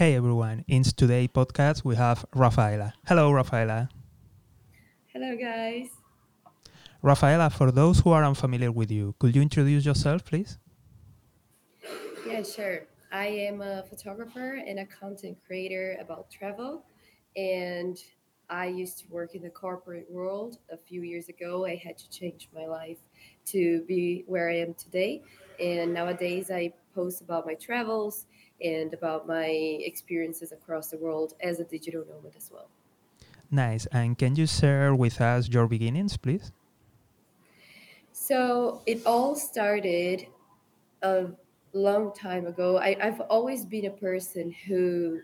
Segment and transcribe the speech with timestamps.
[0.00, 2.94] Hey everyone, in today's podcast we have Rafaela.
[3.06, 3.90] Hello, Rafaela.
[5.12, 5.88] Hello, guys.
[7.02, 10.56] Rafaela, for those who are unfamiliar with you, could you introduce yourself, please?
[12.26, 12.86] Yeah, sure.
[13.12, 16.86] I am a photographer and a content creator about travel.
[17.36, 17.98] And
[18.48, 20.56] I used to work in the corporate world.
[20.72, 23.00] A few years ago, I had to change my life
[23.48, 25.20] to be where I am today.
[25.60, 28.24] And nowadays, I post about my travels
[28.62, 32.68] and about my experiences across the world as a digital nomad as well.
[33.50, 33.86] Nice.
[33.86, 36.52] And can you share with us your beginnings, please?
[38.12, 40.26] So it all started
[41.02, 41.26] a
[41.72, 42.78] long time ago.
[42.78, 45.20] I, I've always been a person who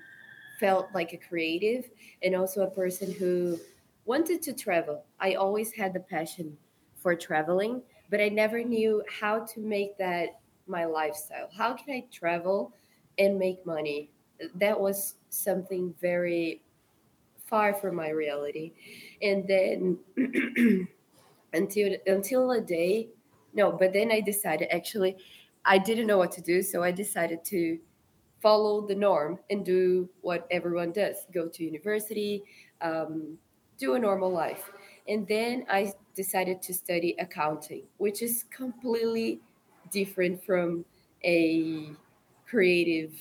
[0.58, 1.90] felt like a creative
[2.22, 3.58] and also a person who
[4.06, 5.04] wanted to travel.
[5.20, 6.56] I always had the passion
[6.96, 11.48] for traveling, but I never knew how to make that my lifestyle.
[11.56, 12.72] How can I travel
[13.18, 14.10] and make money?
[14.54, 16.62] That was something very
[17.46, 18.72] far from my reality.
[19.22, 19.98] And then
[21.52, 23.08] until until a day,
[23.54, 25.16] no, but then I decided actually
[25.64, 27.78] I didn't know what to do, so I decided to
[28.40, 32.42] follow the norm and do what everyone does: go to university,
[32.82, 33.38] um,
[33.78, 34.70] do a normal life.
[35.08, 39.40] And then I decided to study accounting, which is completely
[39.90, 40.84] different from
[41.24, 41.92] a
[42.48, 43.12] creative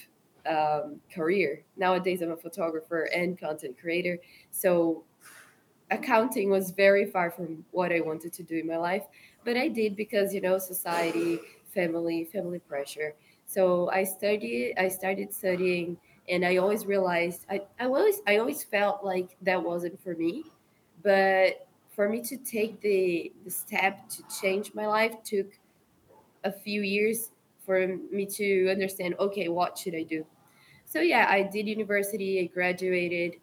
[0.48, 1.64] um, career.
[1.78, 4.18] Nowadays, I'm a photographer and content creator.
[4.52, 5.04] So,
[5.92, 9.04] accounting was very far from what I wanted to do in my life.
[9.44, 11.40] But I did because, you know, society,
[11.74, 13.14] family, family pressure.
[13.48, 15.98] So, I studied, I started studying,
[16.30, 20.44] and I always realized, I, I, always, I always felt like that wasn't for me.
[21.04, 25.48] But for me to take the, the step to change my life took
[26.44, 27.32] a few years
[27.66, 30.26] for me to understand okay what should i do?
[30.86, 33.40] So yeah i did university i graduated.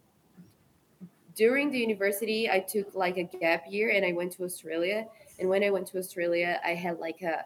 [1.34, 5.06] During the university i took like a gap year and i went to australia.
[5.39, 7.45] And when i went to australia i had like a,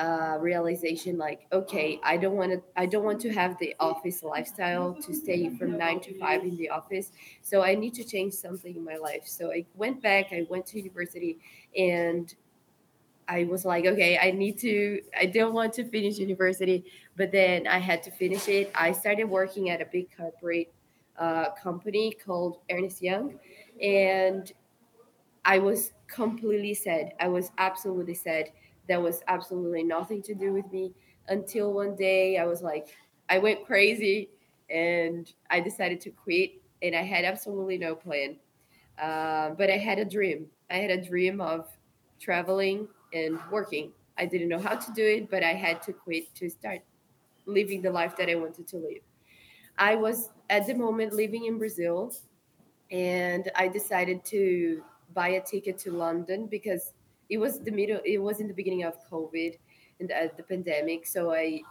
[0.00, 4.22] a realization like okay i don't want to i don't want to have the office
[4.22, 7.12] lifestyle to stay from nine to five in the office.
[7.42, 9.26] So i need to change something in my life.
[9.26, 11.38] So i went back i went to university
[11.76, 12.34] and
[13.30, 16.84] I was like, okay, I need to, I don't want to finish university,
[17.16, 18.72] but then I had to finish it.
[18.74, 20.74] I started working at a big corporate
[21.16, 23.38] uh, company called Ernst Young,
[23.80, 24.52] and
[25.44, 27.12] I was completely sad.
[27.20, 28.50] I was absolutely sad.
[28.88, 30.92] That was absolutely nothing to do with me
[31.28, 32.88] until one day I was like,
[33.28, 34.30] I went crazy
[34.68, 38.38] and I decided to quit, and I had absolutely no plan.
[39.00, 40.46] Uh, but I had a dream.
[40.68, 41.68] I had a dream of
[42.18, 43.92] traveling and working.
[44.18, 46.80] I didn't know how to do it, but I had to quit to start
[47.46, 49.02] living the life that I wanted to live.
[49.78, 52.12] I was at the moment living in Brazil
[52.90, 54.82] and I decided to
[55.14, 56.92] buy a ticket to London because
[57.28, 59.56] it was the middle it was in the beginning of COVID
[60.00, 61.62] and uh, the pandemic so I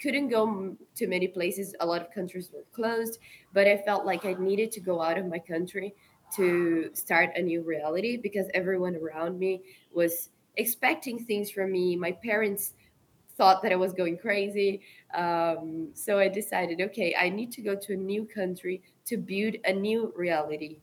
[0.00, 3.18] couldn't go to many places a lot of countries were closed
[3.52, 5.94] but I felt like I needed to go out of my country
[6.36, 11.96] to start a new reality because everyone around me was expecting things from me.
[11.96, 12.74] My parents
[13.36, 14.82] thought that I was going crazy.
[15.14, 19.56] Um, so I decided, okay, I need to go to a new country to build
[19.64, 20.78] a new reality.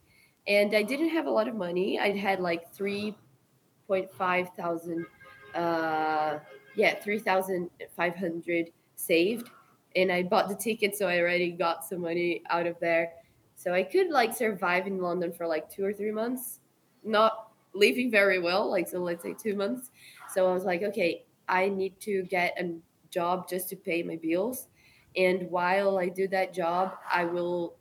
[0.48, 2.00] And I didn't have a lot of money.
[2.00, 5.06] I had like 3.5 thousand,
[5.54, 6.40] uh,
[6.76, 9.50] yeah, 3,500 saved.
[9.96, 13.14] And I bought the ticket, so I already got some money out of there.
[13.56, 16.60] So I could like survive in London for like two or three months.
[17.04, 19.92] Not living very well, like so let's say two months.
[20.34, 22.76] So I was like, okay, I need to get a
[23.10, 24.68] job just to pay my bills.
[25.16, 27.76] And while I do that job, I will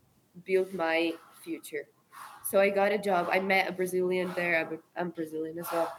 [0.45, 1.13] build my
[1.45, 1.87] future.
[2.45, 3.29] So I got a job.
[3.31, 4.59] I met a Brazilian there.
[4.59, 5.93] I'm, I'm Brazilian as well.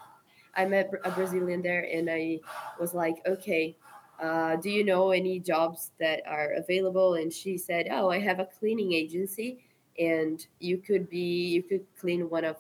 [0.55, 2.39] I met a Brazilian there and I
[2.79, 3.77] was like, okay,
[4.19, 7.13] uh, do you know any jobs that are available?
[7.13, 9.63] And she said, oh, I have a cleaning agency
[9.99, 12.57] and you could be, you could clean one of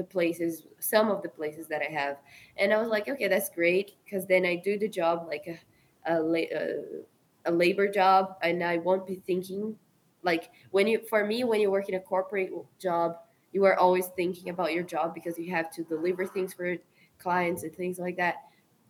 [0.00, 2.16] the places, some of the places that I have.
[2.56, 6.10] And I was like, okay, that's great because then I do the job like a,
[6.10, 9.76] a, a, a labor job and I won't be thinking
[10.22, 12.50] like when you, for me, when you work in a corporate
[12.80, 13.16] job,
[13.52, 16.76] you are always thinking about your job because you have to deliver things for
[17.18, 18.36] clients and things like that.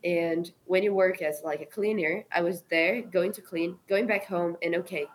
[0.04, 4.06] And when you work as like a cleaner, I was there going to clean, going
[4.06, 5.06] back home, and okay,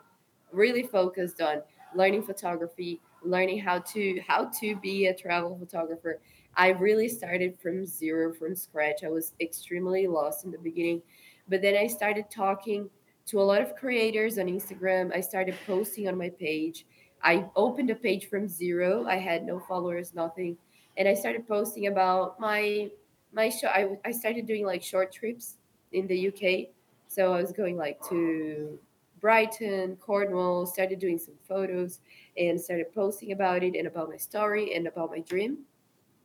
[0.52, 1.62] really focused on
[1.96, 6.20] learning photography, learning how to how to be a travel photographer
[6.56, 11.02] i really started from zero from scratch i was extremely lost in the beginning
[11.50, 12.90] but then i started talking
[13.26, 15.16] to a lot of creators on Instagram.
[15.16, 16.86] I started posting on my page.
[17.24, 19.06] I opened a page from zero.
[19.08, 20.58] I had no followers, nothing,
[20.98, 22.90] and I started posting about my
[23.34, 23.68] my show.
[23.68, 25.58] I, I started doing like short trips
[25.92, 26.70] in the UK.
[27.08, 28.78] So I was going like to
[29.20, 32.00] Brighton, Cornwall, started doing some photos
[32.38, 35.60] and started posting about it and about my story and about my dream.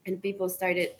[0.05, 0.95] And people started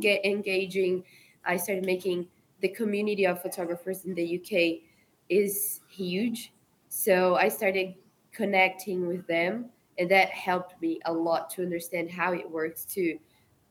[0.00, 1.04] get engaging.
[1.44, 2.26] I started making
[2.60, 4.82] the community of photographers in the UK
[5.28, 6.52] is huge.
[6.88, 7.94] So I started
[8.32, 9.66] connecting with them
[9.98, 13.18] and that helped me a lot to understand how it works to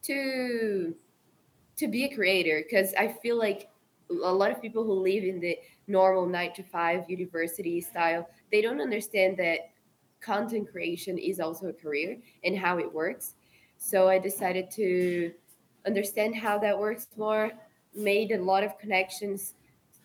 [0.04, 0.96] to
[1.78, 3.70] to be a creator because I feel like
[4.10, 5.58] a lot of people who live in the
[5.88, 9.71] normal nine to five university style, they don't understand that
[10.22, 13.36] content creation is also a career and how it works.
[13.78, 15.32] So I decided to
[15.86, 17.52] understand how that works more,
[17.96, 19.56] made a lot of connections.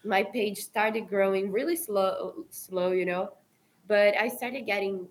[0.04, 3.32] My page started growing really slow, slow, you know,
[3.86, 5.06] but I started getting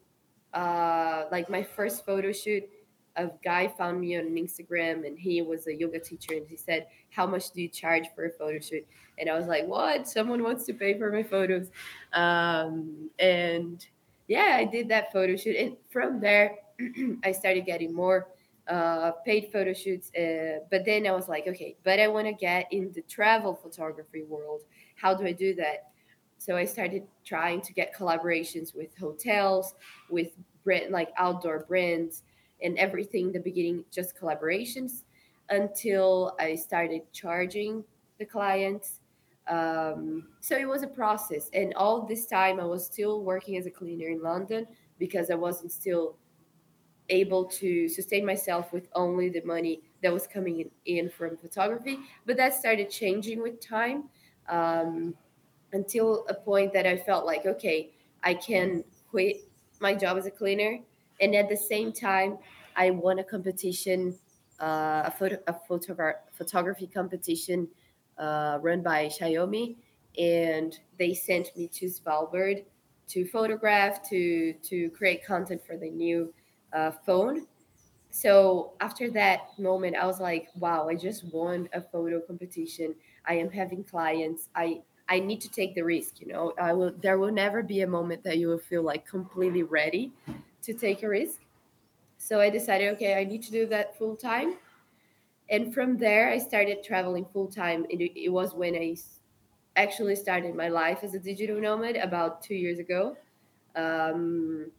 [0.54, 2.64] uh, like my first photo shoot
[3.18, 6.88] a guy found me on Instagram and he was a yoga teacher and he said,
[7.10, 8.86] How much do you charge for a photo shoot?
[9.18, 10.08] And I was like, What?
[10.08, 11.70] Someone wants to pay for my photos.
[12.14, 13.86] Um, and
[14.28, 15.56] yeah, I did that photo shoot.
[15.56, 16.58] And from there,
[17.24, 18.28] I started getting more
[18.68, 20.12] uh, paid photo shoots.
[20.16, 23.56] Uh, but then I was like, Okay, but I want to get in the travel
[23.56, 24.62] photography world.
[24.96, 25.90] How do I do that?
[26.38, 29.76] So I started trying to get collaborations with hotels,
[30.10, 30.32] with
[30.64, 32.24] brand, like outdoor brands
[32.62, 35.04] and everything in the beginning just collaborations
[35.50, 37.84] until I started charging
[38.20, 39.00] the clients.
[39.48, 43.66] Um, so it was a process, and all this time I was still working as
[43.66, 44.66] a cleaner in London
[44.98, 46.18] because I wasn't still
[47.10, 52.00] able to sustain myself with only the money that was coming in, from photography.
[52.26, 54.06] But that started changing with time
[54.50, 55.14] um,
[55.72, 57.92] until a point that I felt like, okay,
[58.24, 59.48] I can quit
[59.80, 60.80] my job as a cleaner
[61.22, 62.38] and at the same time
[62.76, 64.18] i won a competition
[64.60, 67.68] uh, a photo a photogra- photography competition
[68.18, 69.76] uh, run by xiaomi
[70.18, 72.66] and they sent me to svalbard
[73.08, 76.34] to photograph to to create content for the new
[76.74, 77.48] uh, phone
[78.10, 82.96] so after that moment i was like wow i just won a photo competition
[83.26, 86.94] i am having clients i i need to take the risk you know i will
[87.00, 90.14] there will never be a moment that you will feel like completely ready
[90.66, 91.42] to take a risk.
[92.18, 94.58] So I decided, okay, I need to do that full time.
[95.50, 97.86] And from there, I started traveling full time.
[97.90, 98.96] It, it was when I
[99.76, 103.16] actually started my life as a digital nomad about two years ago.
[103.76, 104.72] Um,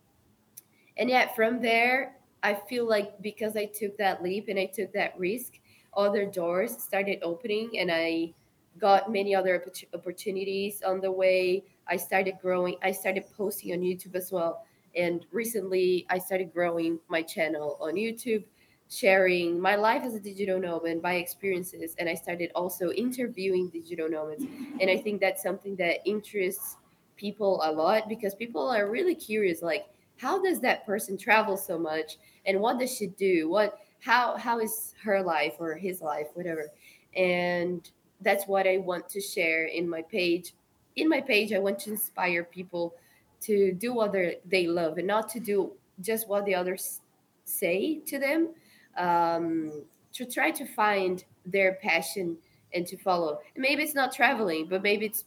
[0.97, 4.93] and yet, from there, I feel like because I took that leap and I took
[4.93, 5.59] that risk,
[5.97, 8.33] other doors started opening and I
[8.79, 9.65] got many other
[9.95, 11.65] opportunities on the way.
[11.89, 12.77] I started growing.
[12.83, 14.65] I started posting on YouTube as well.
[14.95, 18.45] And recently, I started growing my channel on YouTube,
[18.89, 24.09] sharing my life as a digital nomad, my experiences, and I started also interviewing digital
[24.09, 24.45] nomads.
[24.81, 26.77] And I think that's something that interests
[27.17, 29.87] people a lot because people are really curious, like,
[30.19, 33.49] how does that person travel so much, and what does she do?
[33.49, 36.71] What how how is her life or his life, whatever?
[37.15, 37.91] And
[38.21, 40.55] that's what I want to share in my page.
[40.97, 42.95] In my page, I want to inspire people
[43.43, 44.15] to do what
[44.47, 47.01] they love and not to do just what the others
[47.45, 48.55] say to them
[48.97, 52.37] um, to try to find their passion
[52.75, 53.41] and to follow.
[53.57, 55.25] Maybe it's not traveling but maybe it's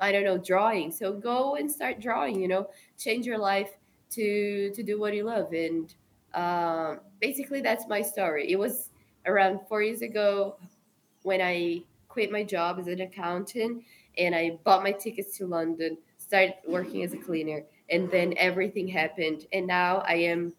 [0.00, 0.90] i don't know drawing.
[0.90, 2.68] So go and start drawing you know?
[2.98, 3.70] Change your life
[4.10, 5.52] to to do what you love.
[5.52, 5.92] And
[6.34, 8.50] um, basically that's my story.
[8.50, 8.90] It was
[9.26, 10.56] around four years ago
[11.22, 13.82] when i quit my job as an accountant
[14.16, 18.86] and i bought my tickets to london started working as a cleaner and then everything
[18.88, 19.46] happened.
[19.52, 20.52] And now i am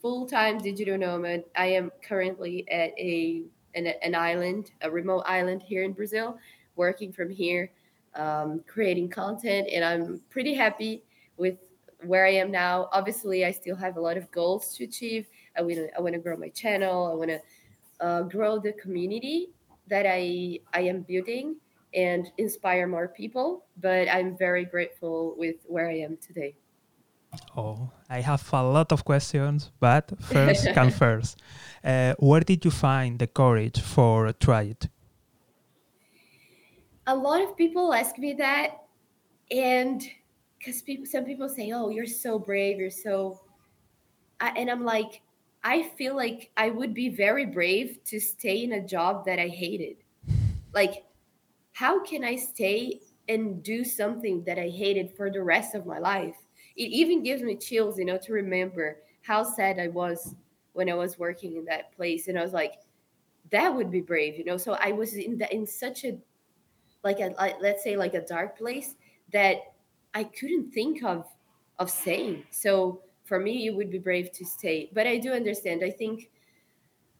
[0.00, 3.42] full-time digital nomad i am currently at a
[3.74, 6.38] an, an island a remote island here in brazil
[6.76, 7.70] working from here
[8.14, 11.02] um, creating content and i'm pretty happy
[11.36, 11.56] with
[12.04, 15.26] where i am now obviously i still have a lot of goals to achieve
[15.56, 17.40] i want to i want to grow my channel i want to
[18.00, 19.48] uh, grow the community
[19.88, 21.56] that i i am building
[21.94, 23.64] and inspire more people.
[23.80, 26.54] But I'm very grateful with where I am today.
[27.56, 31.40] Oh, I have a lot of questions, but first come first.
[31.84, 34.88] Uh, where did you find the courage for try it?
[37.06, 38.84] A lot of people ask me that,
[39.50, 40.06] and
[40.58, 43.40] because people, some people say, "Oh, you're so brave, you're so,"
[44.40, 45.22] I, and I'm like,
[45.64, 49.48] I feel like I would be very brave to stay in a job that I
[49.48, 49.96] hated.
[50.72, 51.04] Like
[51.72, 55.98] how can I stay and do something that I hated for the rest of my
[55.98, 56.34] life.
[56.78, 60.34] It even gives me chills, you know, to remember how sad I was
[60.74, 62.28] when I was working in that place.
[62.28, 62.74] And I was like,
[63.50, 64.56] that would be brave, you know.
[64.56, 66.18] So I was in in such a
[67.04, 68.94] like a let's say like a dark place
[69.32, 69.58] that
[70.14, 71.26] I couldn't think of
[71.78, 72.44] of saying.
[72.50, 74.90] So for me, it would be brave to stay.
[74.92, 75.82] But I do understand.
[75.84, 76.30] I think,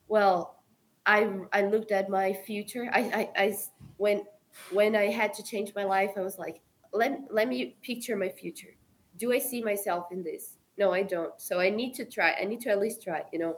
[0.09, 0.63] well,
[1.07, 2.91] I I looked at my future.
[2.93, 3.01] I
[3.37, 3.59] I, I
[3.99, 4.25] when
[4.73, 6.61] when I had to change my life, I was like,
[6.93, 8.75] let let me picture my future.
[9.19, 10.57] Do I see myself in this?
[10.79, 11.33] No, I don't.
[11.41, 12.37] So I need to try.
[12.41, 13.25] I need to at least try.
[13.33, 13.57] You know,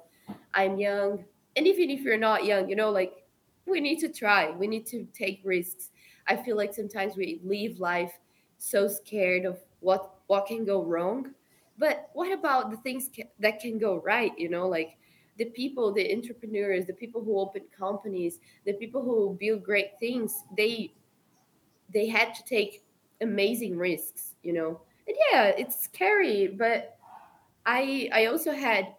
[0.55, 1.25] I'm young,
[1.57, 3.25] and even if you're not young, you know, like
[3.67, 4.51] we need to try.
[4.51, 5.91] We need to take risks.
[6.27, 8.13] I feel like sometimes we live life
[8.59, 11.33] so scared of what what can go wrong.
[11.79, 14.33] But what about the things ca- that can go right?
[14.39, 14.97] You know, like
[15.39, 20.45] the people, the entrepreneurs, the people who open companies, the people who build great things.
[20.57, 20.93] They
[21.93, 22.85] they had to take
[23.21, 24.35] amazing risks.
[24.43, 26.99] You know, and yeah, it's scary, but
[27.67, 28.95] I I also had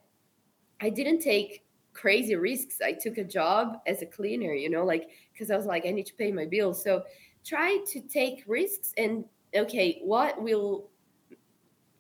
[0.82, 2.82] I didn't take crazy risks.
[2.82, 5.92] I took a job as a cleaner, you know, like because I was like I
[5.92, 6.84] need to pay my bills.
[6.84, 7.04] So
[7.46, 10.90] try to take risks and okay, what will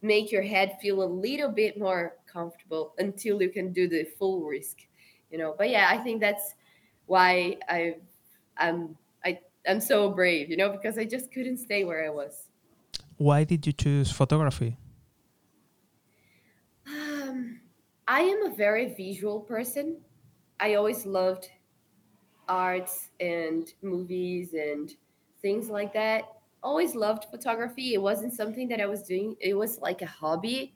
[0.01, 4.43] make your head feel a little bit more comfortable until you can do the full
[4.43, 4.77] risk,
[5.31, 5.55] you know.
[5.57, 6.55] But yeah, I think that's
[7.05, 7.95] why I
[8.57, 12.47] I'm I I'm so brave, you know, because I just couldn't stay where I was.
[13.21, 14.77] Why did you choose photography?
[16.85, 17.61] Um,
[18.07, 20.03] I am a very visual person.
[20.59, 21.49] I always loved
[22.47, 24.95] arts and movies and
[25.41, 26.25] things like that.
[26.63, 27.93] Always loved photography.
[27.93, 30.75] It wasn't something that I was doing, it was like a hobby.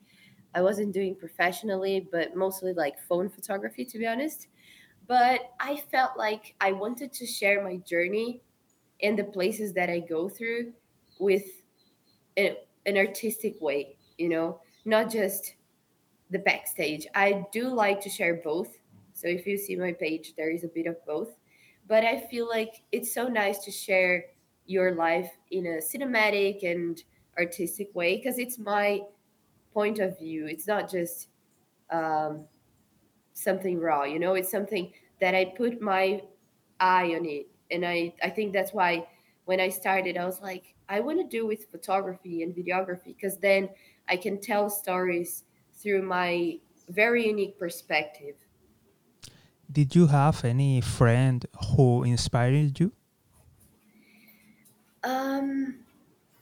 [0.54, 4.48] I wasn't doing professionally, but mostly like phone photography, to be honest.
[5.06, 8.42] But I felt like I wanted to share my journey
[9.02, 10.74] and the places that I go through
[11.18, 11.55] with
[12.36, 15.54] an, an artistic way, you know, not just
[16.30, 17.06] the backstage.
[17.14, 18.78] I do like to share both.
[19.12, 21.38] So if you see my page, there is a bit of both.
[21.88, 24.24] But I feel like it's so nice to share
[24.66, 27.02] your life in a cinematic and
[27.38, 29.00] artistic way because it's my
[29.72, 30.46] point of view.
[30.46, 31.28] It's not just
[31.90, 32.44] um,
[33.34, 36.22] something raw, you know, it's something that I put my
[36.80, 37.46] eye on it.
[37.70, 39.06] And I, I think that's why
[39.46, 43.38] when I started, I was like, I want to do with photography and videography because
[43.38, 43.70] then
[44.08, 48.36] I can tell stories through my very unique perspective.
[49.70, 51.44] Did you have any friend
[51.76, 52.92] who inspired you?
[55.04, 55.84] Um,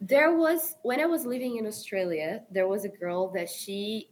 [0.00, 4.11] there was when I was living in Australia, there was a girl that she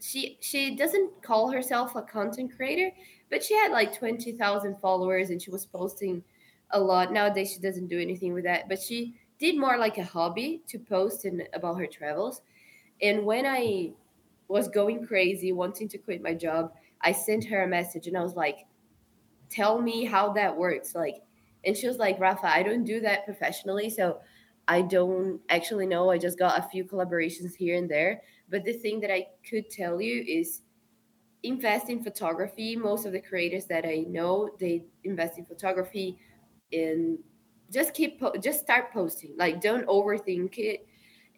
[0.00, 2.94] she she doesn't call herself a content creator,
[3.30, 6.24] but she had like 20,000 followers and she was posting
[6.70, 7.12] a lot.
[7.12, 10.78] Nowadays she doesn't do anything with that, but she did more like a hobby to
[10.78, 12.42] post and about her travels.
[13.00, 13.92] And when I
[14.48, 16.72] was going crazy wanting to quit my job,
[17.02, 18.66] I sent her a message and I was like,
[19.50, 21.22] "Tell me how that works." Like
[21.64, 24.20] and she was like, "Rafa, I don't do that professionally, so
[24.68, 26.10] I don't actually know.
[26.10, 28.22] I just got a few collaborations here and there.
[28.50, 30.62] But the thing that I could tell you is
[31.42, 32.76] invest in photography.
[32.76, 36.18] Most of the creators that I know, they invest in photography
[36.72, 37.18] and
[37.70, 39.36] just keep po- just start posting.
[39.36, 40.86] Like don't overthink it.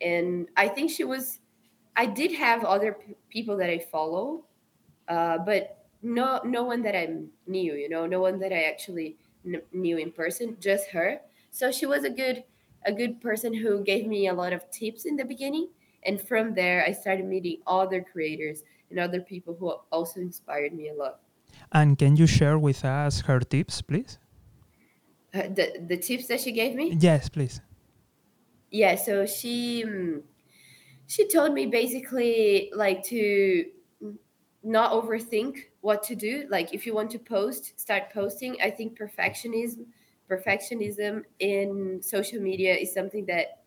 [0.01, 1.41] And I think she was
[1.97, 4.47] I did have other p- people that I follow,
[5.09, 7.09] uh, but no no one that I
[7.47, 11.21] knew, you know, no one that I actually kn- knew in person, just her.
[11.51, 12.45] So she was a good
[12.87, 15.71] a good person who gave me a lot of tips in the beginning.
[16.05, 20.89] And from there, I started meeting other creators and other people who also inspired me
[20.89, 21.21] a lot.
[21.73, 24.20] And can you share with us her tips, please?
[25.33, 27.61] The the tips that she gave me, Yes, please.
[28.71, 28.97] yeah.
[28.97, 30.23] So she mm,
[31.07, 33.67] she told me basically like to
[34.63, 36.47] not overthink what to do.
[36.51, 38.57] Like if you want to post, start posting.
[38.63, 39.87] I think perfectionism
[40.31, 43.63] perfectionism in social media is something that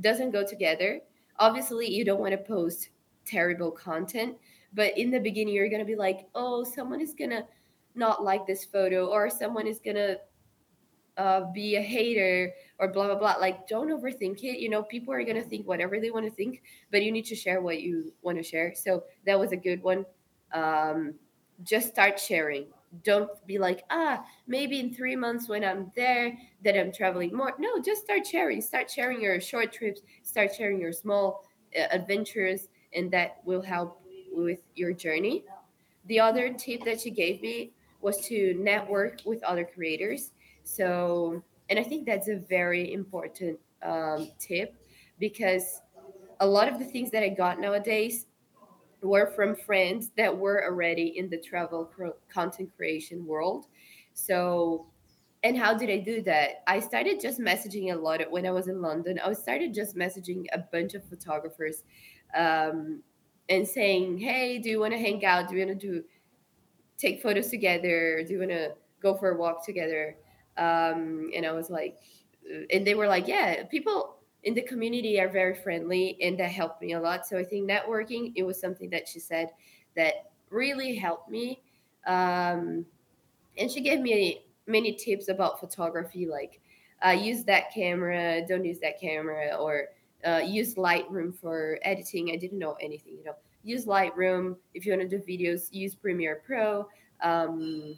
[0.00, 1.00] doesn't go together.
[1.38, 2.90] Obviously, you don't want to post
[3.24, 4.36] terrible content,
[4.74, 7.44] but in the beginning, you're going to be like, oh, someone is going to
[7.94, 10.18] not like this photo, or someone is going to
[11.16, 13.34] uh, be a hater, or blah, blah, blah.
[13.40, 14.58] Like, don't overthink it.
[14.58, 17.24] You know, people are going to think whatever they want to think, but you need
[17.26, 18.74] to share what you want to share.
[18.74, 20.04] So that was a good one.
[20.52, 21.14] Um,
[21.62, 22.66] just start sharing.
[23.02, 27.52] Don't be like, ah, maybe in three months when I'm there, that I'm traveling more.
[27.58, 28.60] No, just start sharing.
[28.60, 30.02] Start sharing your short trips.
[30.22, 31.44] Start sharing your small
[31.78, 35.44] uh, adventures, and that will help with your journey.
[36.06, 40.30] The other tip that she gave me was to network with other creators.
[40.66, 44.74] So, and I think that's a very important um, tip
[45.20, 45.80] because
[46.40, 48.26] a lot of the things that I got nowadays
[49.02, 51.90] were from friends that were already in the travel
[52.28, 53.66] content creation world.
[54.14, 54.86] So,
[55.44, 56.64] and how did I do that?
[56.66, 59.20] I started just messaging a lot when I was in London.
[59.24, 61.84] I started just messaging a bunch of photographers
[62.34, 63.02] um,
[63.48, 65.48] and saying, "Hey, do you want to hang out?
[65.48, 66.04] Do you want to do
[66.98, 68.24] take photos together?
[68.26, 70.16] Do you want to go for a walk together?"
[70.58, 71.98] Um, and I was like,
[72.70, 76.80] and they were like, "Yeah, people." in the community are very friendly and that helped
[76.80, 79.50] me a lot so i think networking it was something that she said
[79.96, 81.60] that really helped me
[82.06, 82.86] um,
[83.58, 86.60] and she gave me many tips about photography like
[87.04, 89.86] uh, use that camera don't use that camera or
[90.24, 93.34] uh, use lightroom for editing i didn't know anything you know
[93.64, 96.88] use lightroom if you want to do videos use premiere pro
[97.22, 97.96] um,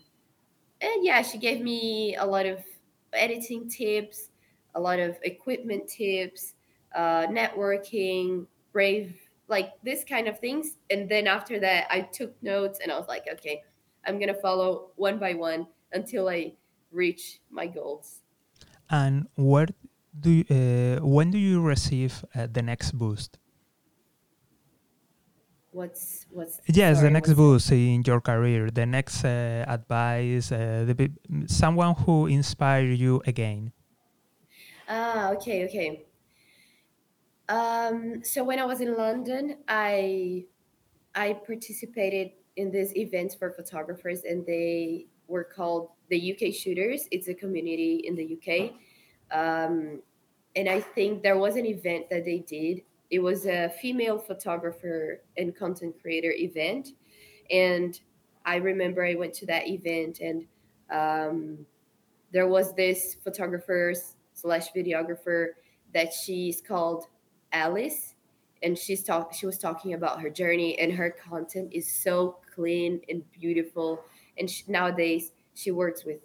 [0.80, 2.64] and yeah she gave me a lot of
[3.12, 4.30] editing tips
[4.74, 6.54] a lot of equipment tips,
[6.94, 10.78] uh, networking, brave, like this kind of things.
[10.90, 13.64] And then after that, I took notes and I was like, okay,
[14.06, 16.54] I'm gonna follow one by one until I
[16.92, 18.20] reach my goals.
[18.90, 19.66] And where
[20.18, 23.38] do you, uh, when do you receive uh, the next boost?
[25.78, 30.82] What's what's yes sorry, the next boost in your career, the next uh, advice, uh,
[30.82, 31.08] the
[31.46, 33.70] someone who inspire you again.
[34.88, 36.02] Ah, okay, okay.
[37.48, 40.46] Um, so when I was in London, I
[41.14, 47.06] I participated in this event for photographers, and they were called the UK Shooters.
[47.12, 48.74] It's a community in the UK,
[49.30, 50.02] um,
[50.56, 52.82] and I think there was an event that they did.
[53.10, 56.90] It was a female photographer and content creator event,
[57.50, 57.98] and
[58.44, 60.46] I remember I went to that event, and
[60.90, 61.66] um,
[62.32, 63.94] there was this photographer
[64.34, 65.48] slash videographer
[65.94, 67.06] that she's called
[67.52, 68.14] Alice,
[68.62, 73.00] and she's talk she was talking about her journey, and her content is so clean
[73.08, 74.04] and beautiful.
[74.38, 76.20] And she, nowadays, she works with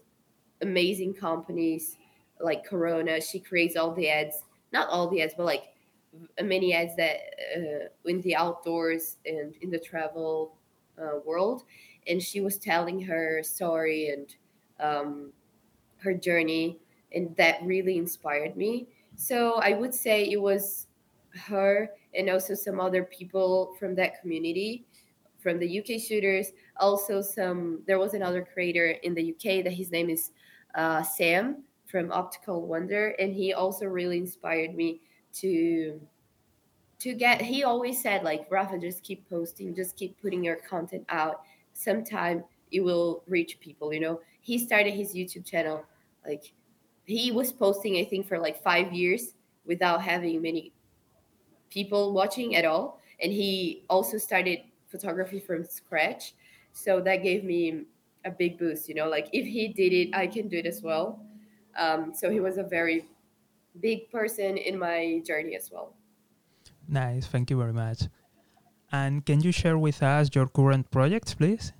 [0.61, 1.97] amazing companies
[2.39, 3.21] like Corona.
[3.21, 5.72] She creates all the ads, not all the ads, but like
[6.41, 7.17] many ads that
[7.55, 10.55] uh, in the outdoors and in the travel
[11.01, 11.63] uh, world.
[12.07, 14.35] And she was telling her story and
[14.79, 15.31] um,
[15.97, 16.79] her journey
[17.13, 18.87] and that really inspired me.
[19.15, 20.87] So I would say it was
[21.47, 24.85] her and also some other people from that community
[25.43, 26.53] from the UK shooters.
[26.77, 30.31] Also, some there was another creator in the UK that his name is
[30.73, 35.01] uh, Sam from Optical Wonder, and he also really inspired me
[35.35, 35.99] to
[36.99, 37.41] to get.
[37.41, 41.41] He always said like Rafa, just keep posting, just keep putting your content out.
[41.73, 43.93] Sometime it will reach people.
[43.93, 45.85] You know, he started his YouTube channel
[46.25, 46.53] like
[47.05, 50.71] he was posting i think for like five years without having many
[51.69, 56.33] people watching at all and he also started photography from scratch
[56.71, 57.83] so that gave me
[58.25, 60.81] a big boost you know like if he did it i can do it as
[60.81, 61.19] well
[61.75, 63.07] um, so he was a very
[63.79, 65.95] big person in my journey as well
[66.87, 68.03] nice thank you very much
[68.91, 71.73] and can you share with us your current projects please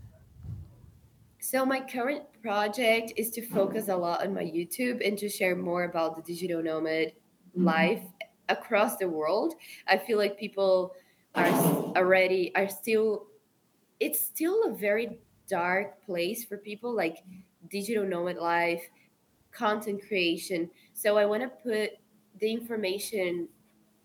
[1.43, 5.55] so my current project is to focus a lot on my YouTube and to share
[5.55, 7.65] more about the digital nomad mm-hmm.
[7.65, 8.01] life
[8.47, 9.53] across the world.
[9.85, 10.95] I feel like people
[11.35, 11.49] are
[11.97, 13.27] already are still
[13.99, 17.17] it's still a very dark place for people like
[17.69, 18.83] digital nomad life,
[19.51, 20.69] content creation.
[21.03, 21.97] So I want to put
[22.39, 23.49] the information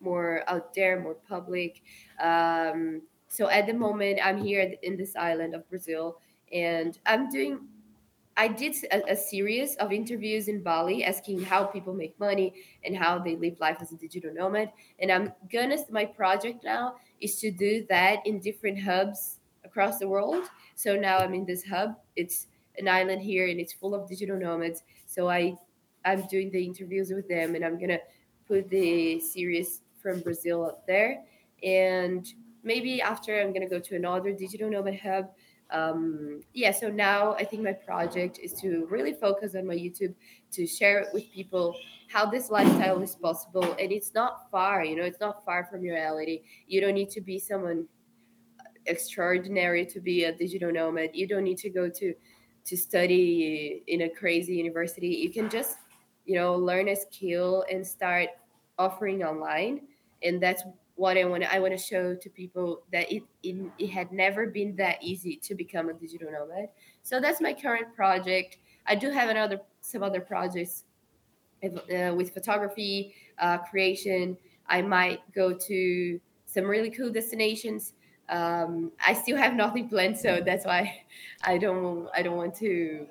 [0.00, 1.80] more out there, more public.
[2.20, 6.18] Um, so at the moment, I'm here in this island of Brazil
[6.52, 7.60] and I'm doing.
[8.36, 12.52] I did a, a, series of interviews in Bali asking how people make money
[12.84, 14.72] and how they live life as a digital nomad.
[14.98, 20.08] And I'm gonna my project now is to do that in different hubs across the
[20.08, 20.44] world.
[20.74, 21.94] So now I'm in this hub.
[22.16, 24.82] It's an island here and it's full of digital nomads.
[25.06, 25.56] So I
[26.04, 28.00] I'm doing the interviews with them and I'm gonna
[28.46, 31.22] put the series from Brazil up there.
[31.62, 32.26] And
[32.62, 35.30] maybe after I'm gonna go to another digital nomad hub
[35.70, 40.14] um, yeah, so now I think my project is to really focus on my YouTube
[40.52, 41.74] to share it with people
[42.08, 43.76] how this lifestyle is possible.
[43.78, 46.42] And it's not far, you know, it's not far from your reality.
[46.66, 47.86] You don't need to be someone
[48.86, 51.10] extraordinary to be a digital nomad.
[51.12, 52.14] You don't need to go to
[52.64, 55.08] to study in a crazy university.
[55.08, 55.78] You can just,
[56.28, 58.28] you know, learn a skill and start
[58.78, 59.80] offering online.
[60.22, 60.62] And that's
[60.94, 64.46] what I want I want to show to people that it, it it had never
[64.46, 66.68] been that easy to become a digital nomad.
[67.02, 68.58] So that's my current project.
[68.86, 70.84] I do have another some other projects
[71.64, 74.36] uh, with photography uh, creation.
[74.66, 77.94] I might go to some really cool destinations.
[78.28, 81.06] Um, I still have nothing planned, so that's why
[81.42, 83.06] I don't I don't want to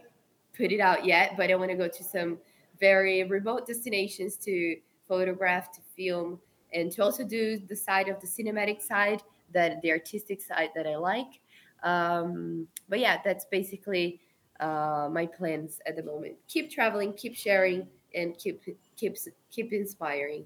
[0.55, 1.35] put it out yet.
[1.35, 2.37] But I want to go to some
[2.79, 6.39] very remote destinations to photograph, to film,
[6.73, 9.21] and to also do the side of the cinematic side,
[9.53, 11.39] that the artistic side that I like.
[11.83, 14.19] Um, but yeah, that's basically
[14.59, 16.35] uh, my plans at the moment.
[16.47, 18.63] Keep traveling, keep sharing, and keep
[18.95, 19.15] keep
[19.51, 20.45] keep inspiring.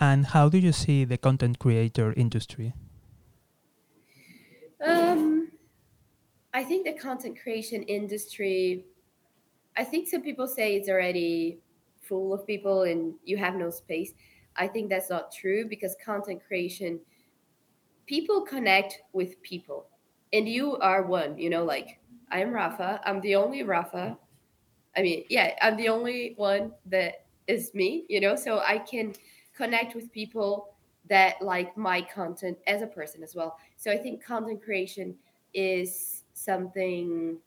[0.00, 2.74] And how do you see the content creator industry?
[4.84, 5.50] Um,
[6.54, 8.84] I think the content creation industry.
[9.78, 11.60] I think some people say it's already
[12.02, 14.12] full of people and you have no space.
[14.56, 16.98] I think that's not true because content creation,
[18.06, 19.86] people connect with people,
[20.32, 21.38] and you are one.
[21.38, 22.00] You know, like
[22.32, 23.00] I'm Rafa.
[23.04, 24.18] I'm the only Rafa.
[24.96, 28.04] I mean, yeah, I'm the only one that is me.
[28.08, 29.14] You know, so I can
[29.56, 30.74] connect with people
[31.08, 33.58] that like my content as a person as well.
[33.76, 35.14] So I think content creation
[35.54, 37.38] is something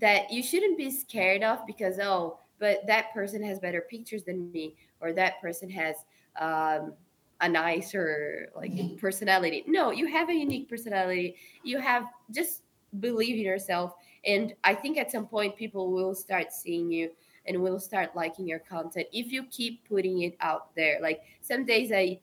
[0.00, 4.50] that you shouldn't be scared of because oh, but that person has better pictures than
[4.52, 5.96] me, or that person has
[6.38, 6.92] um,
[7.40, 9.64] a nicer like personality.
[9.66, 11.36] No, you have a unique personality.
[11.64, 12.62] You have just
[12.98, 17.10] believe in yourself, and I think at some point people will start seeing you
[17.46, 20.98] and will start liking your content if you keep putting it out there.
[21.00, 22.20] Like some days I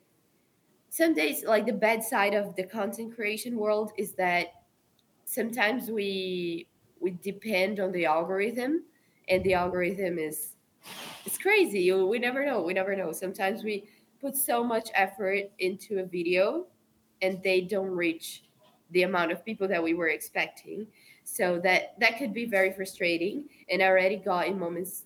[0.90, 4.48] some days like the bad side of the content creation world is that
[5.26, 6.68] sometimes we
[7.02, 8.84] we depend on the algorithm
[9.28, 10.54] and the algorithm is
[11.26, 11.92] it's crazy.
[11.92, 12.62] We never know.
[12.62, 13.12] We never know.
[13.12, 13.90] Sometimes we
[14.22, 16.68] put so much effort into a video
[17.22, 18.44] and they don't reach
[18.92, 20.88] the amount of people that we were expecting.
[21.26, 23.46] So that that could be very frustrating.
[23.70, 25.04] And i already got in moments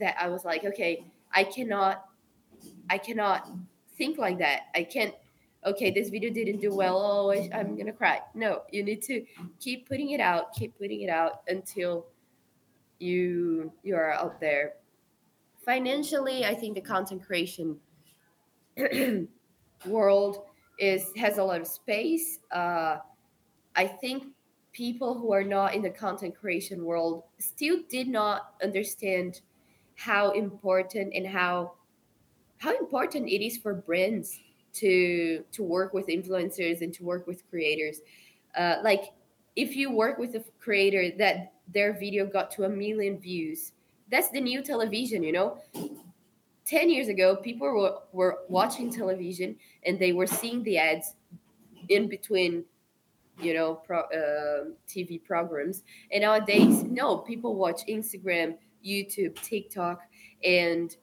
[0.00, 2.06] that i was like okay i cannot
[2.90, 3.48] i cannot
[3.96, 4.62] think like that.
[4.74, 5.14] I can't
[5.64, 6.98] okay this video didn't do well.
[6.98, 8.20] Oh I, i'm gonna cry.
[8.34, 9.24] No you need to
[9.60, 12.06] keep putting it out keep putting it out until
[12.98, 14.74] you you are out there.
[15.64, 17.76] Financially i think the content creation
[19.86, 20.44] world
[20.78, 22.40] is has a lot of space.
[22.50, 22.98] Uh,
[23.76, 24.24] I think
[24.72, 29.40] people who are not in the content creation world still did not understand
[29.96, 31.72] how important and how
[32.58, 34.40] how important it is for brands
[34.74, 38.00] to to work with influencers and to work with creators.
[38.56, 39.12] Uh, like
[39.56, 43.72] if you work with a creator that their video got to a million views,
[44.10, 45.22] that's the new television.
[45.22, 45.58] You know,
[46.66, 51.14] 10 years ago, people were, were watching television and they were seeing the ads
[51.88, 52.64] in between,
[53.40, 55.82] you know, pro, uh, TV programs.
[56.10, 60.00] And nowadays, no, people watch Instagram, YouTube, TikTok,
[60.42, 60.96] and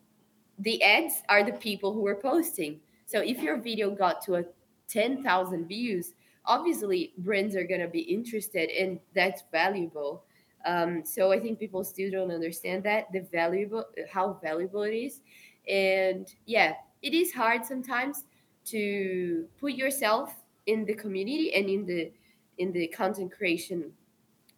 [0.60, 2.79] the ads are the people who are posting.
[3.12, 4.43] So if your video got to a
[4.88, 6.13] 10,000 views,
[6.45, 10.24] obviously brands are going to be interested and that's valuable.
[10.65, 15.19] Um, so I think people still don't understand that the valuable how valuable it is
[15.67, 18.26] and yeah it is hard sometimes
[18.65, 20.34] to put yourself
[20.65, 22.12] in the community and in the
[22.58, 23.91] in the content creation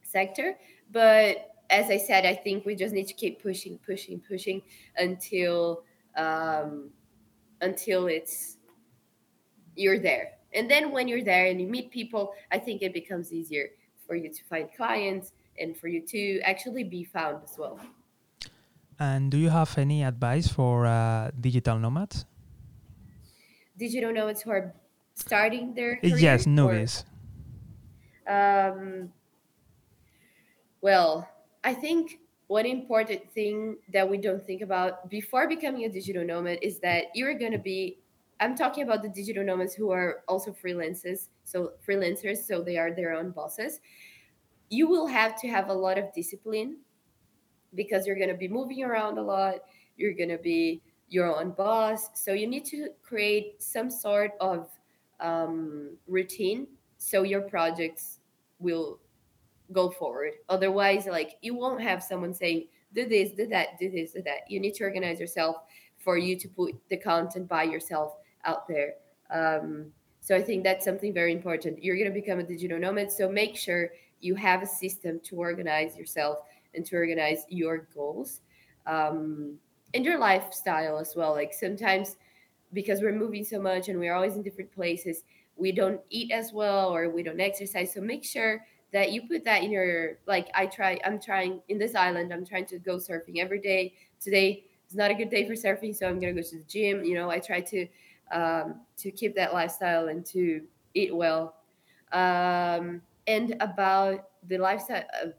[0.02, 0.58] sector
[0.92, 4.62] but as i said i think we just need to keep pushing pushing pushing
[4.98, 5.84] until
[6.16, 6.89] um,
[7.63, 8.58] until it's
[9.76, 13.34] you're there and then when you're there and you meet people i think it becomes
[13.34, 13.69] easier
[14.06, 17.80] for you to find clients and for you to actually be found as well
[18.99, 22.26] and do you have any advice for uh, digital nomads?
[23.78, 24.73] Digital nomads who are
[25.15, 27.04] starting their career, yes, newbies.
[28.28, 29.12] Um,
[30.82, 31.28] well,
[31.63, 36.60] I think one important thing that we don't think about before becoming a digital nomad
[36.62, 37.99] is that you're going to be
[38.39, 42.93] I'm talking about the digital nomads who are also freelancers, so freelancers, so they are
[42.93, 43.79] their own bosses.
[44.69, 46.77] You will have to have a lot of discipline
[47.73, 49.56] because you're going to be moving around a lot.
[49.95, 52.10] You're going to be your own boss.
[52.15, 54.67] So you need to create some sort of
[55.19, 58.19] um, routine so your projects
[58.60, 58.99] will
[59.71, 60.34] go forward.
[60.49, 64.49] Otherwise, like you won't have someone saying, do this, do that, do this, do that.
[64.49, 65.58] You need to organize yourself
[65.97, 68.95] for you to put the content by yourself out there.
[69.32, 71.84] Um, so I think that's something very important.
[71.84, 73.12] You're going to become a digital nomad.
[73.12, 76.39] So make sure you have a system to organize yourself
[76.76, 78.41] and to organize your goals
[78.86, 79.56] um,
[79.93, 81.32] and your lifestyle as well.
[81.32, 82.15] Like sometimes
[82.73, 85.23] because we're moving so much and we're always in different places,
[85.56, 87.93] we don't eat as well or we don't exercise.
[87.93, 91.77] So make sure that you put that in your like I try I'm trying in
[91.77, 93.95] this island, I'm trying to go surfing every day.
[94.21, 97.03] Today it's not a good day for surfing, so I'm gonna go to the gym.
[97.03, 97.88] You know, I try to
[98.32, 100.62] um, to keep that lifestyle and to
[100.93, 101.56] eat well.
[102.12, 105.29] Um, and about the lifestyle, uh,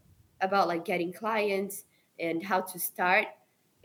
[0.40, 1.84] about like getting clients
[2.18, 3.26] and how to start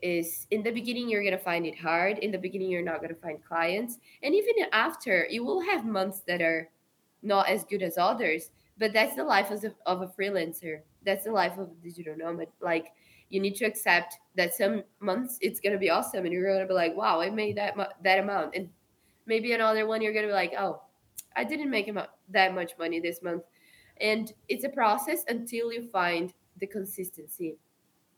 [0.01, 3.01] is in the beginning you're going to find it hard in the beginning you're not
[3.01, 6.69] going to find clients and even after you will have months that are
[7.21, 10.79] not as good as others but that's the life of a, of a freelancer.
[11.05, 12.47] That's the life of a digital nomad.
[12.61, 12.87] Like
[13.29, 16.61] you need to accept that some months it's going to be awesome and you're going
[16.61, 18.55] to be like wow i made that mu- that amount.
[18.55, 18.69] And
[19.25, 20.81] maybe another one you're going to be like oh
[21.35, 21.91] i didn't make
[22.29, 23.43] that much money this month.
[24.01, 27.57] And it's a process until you find the consistency.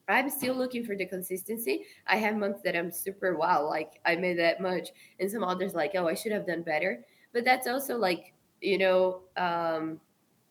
[0.07, 1.85] I'm still looking for the consistency.
[2.05, 5.73] I have months that I'm super wow, like I made that much, and some others
[5.73, 7.03] like, oh, I should have done better.
[7.33, 9.99] But that's also like, you know, um,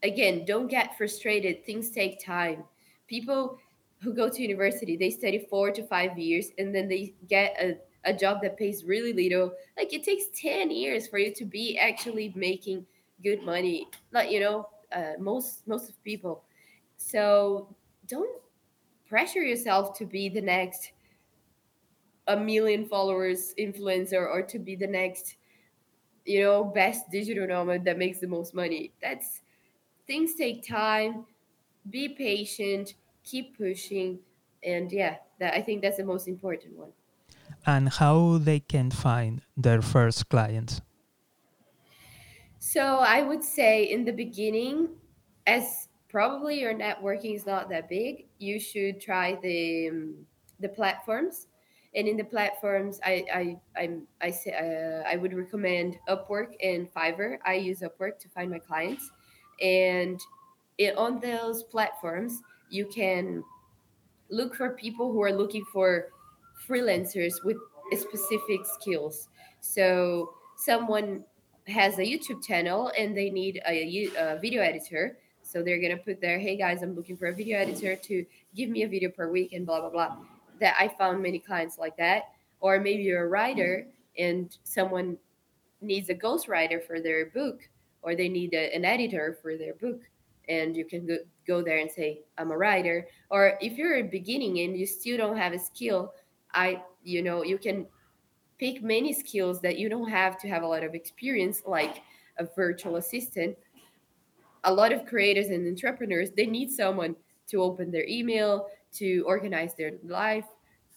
[0.02, 1.64] again, don't get frustrated.
[1.64, 2.64] Things take time.
[3.06, 3.58] People
[4.00, 7.76] who go to university, they study four to five years, and then they get a,
[8.04, 9.52] a job that pays really little.
[9.76, 12.86] Like it takes 10 years for you to be actually making
[13.22, 13.88] good money.
[14.12, 16.44] Like, you know, uh, most most of people.
[16.96, 17.74] So
[18.08, 18.40] don't
[19.08, 20.92] pressure yourself to be the next
[22.28, 25.36] a million followers influencer or to be the next
[26.24, 29.40] you know best digital nomad that makes the most money that's
[30.11, 31.25] things take time.
[31.88, 32.94] Be patient.
[33.23, 34.18] Keep pushing.
[34.62, 36.92] And yeah that i think that's the most important one.
[37.66, 40.81] And how they can find their first clients?
[42.61, 44.88] So i would say in the beginning
[45.46, 50.14] as probably your networking is not that big, you should try the um,
[50.61, 51.49] the platforms.
[51.92, 53.44] And in the platforms, I I
[53.83, 53.85] I
[54.20, 57.38] I say uh, I would recommend Upwork and Fiverr.
[57.44, 59.11] I use Upwork to find my clients,
[59.61, 60.20] and
[60.79, 63.42] it, on those platforms, you can
[64.31, 66.09] look for people who are looking for
[66.68, 67.57] freelancers with
[67.92, 69.29] specific skills.
[69.61, 71.25] So someone
[71.66, 75.16] has a YouTube channel and they need a, a video editor
[75.51, 78.70] so they're gonna put there, hey guys, I'm looking for a video editor to give
[78.70, 80.16] me a video per week and blah blah blah.
[80.61, 82.25] That I found many clients like that.
[82.61, 85.16] Or maybe you're a writer and someone
[85.81, 87.68] needs a ghostwriter for their book,
[88.02, 90.00] or they need a, an editor for their book,
[90.48, 93.06] and you can go, go there and say, I'm a writer.
[93.30, 96.12] Or if you're a beginning and you still don't have a skill,
[96.52, 97.86] I you know you can
[98.58, 102.02] pick many skills that you don't have to have a lot of experience, like
[102.38, 103.56] a virtual assistant
[104.64, 109.74] a lot of creators and entrepreneurs they need someone to open their email to organize
[109.74, 110.44] their life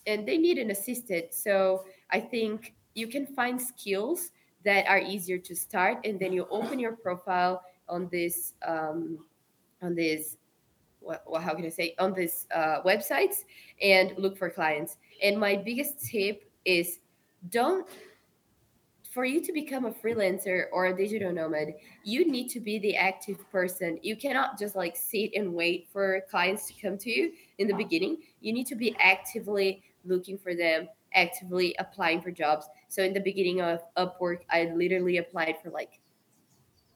[0.08, 4.32] and they need an assistant so i think you can find skills
[4.66, 9.20] that are easier to start and then you open your profile on this um,
[9.82, 10.38] on this
[11.00, 13.44] what, how can i say on these uh, websites
[13.82, 17.00] and look for clients and my biggest tip is
[17.50, 17.88] don't
[19.14, 22.96] for you to become a freelancer or a digital nomad, you need to be the
[22.96, 24.00] active person.
[24.02, 27.76] You cannot just like sit and wait for clients to come to you in the
[27.76, 28.18] beginning.
[28.42, 32.66] You need to be actively looking for them, actively applying for jobs.
[32.94, 36.00] So in the beginning of Upwork, I literally applied for like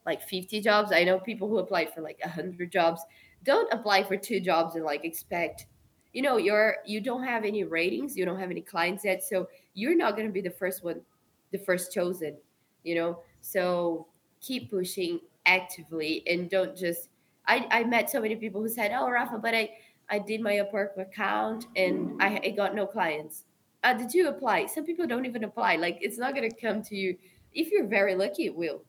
[0.06, 0.92] like 50 jobs.
[0.92, 3.02] I know people who applied for like 100 jobs.
[3.44, 5.66] Don't apply for two jobs and like expect
[6.14, 9.48] you know you're you don't have any ratings, you don't have any clients yet, so
[9.74, 11.02] you're not going to be the first one
[11.52, 12.38] the first chosen,
[12.84, 13.24] you know?
[13.42, 14.06] So
[14.40, 17.10] keep pushing actively and don't just
[17.48, 19.72] I, I met so many people who said, Oh Rafa, but I,
[20.12, 23.46] I did my Upwork account and I, I got no clients.
[23.84, 24.66] Uh, did you apply?
[24.66, 25.76] Some people don't even apply.
[25.76, 27.18] Like it's not gonna come to you.
[27.54, 28.84] If you're very lucky, it will.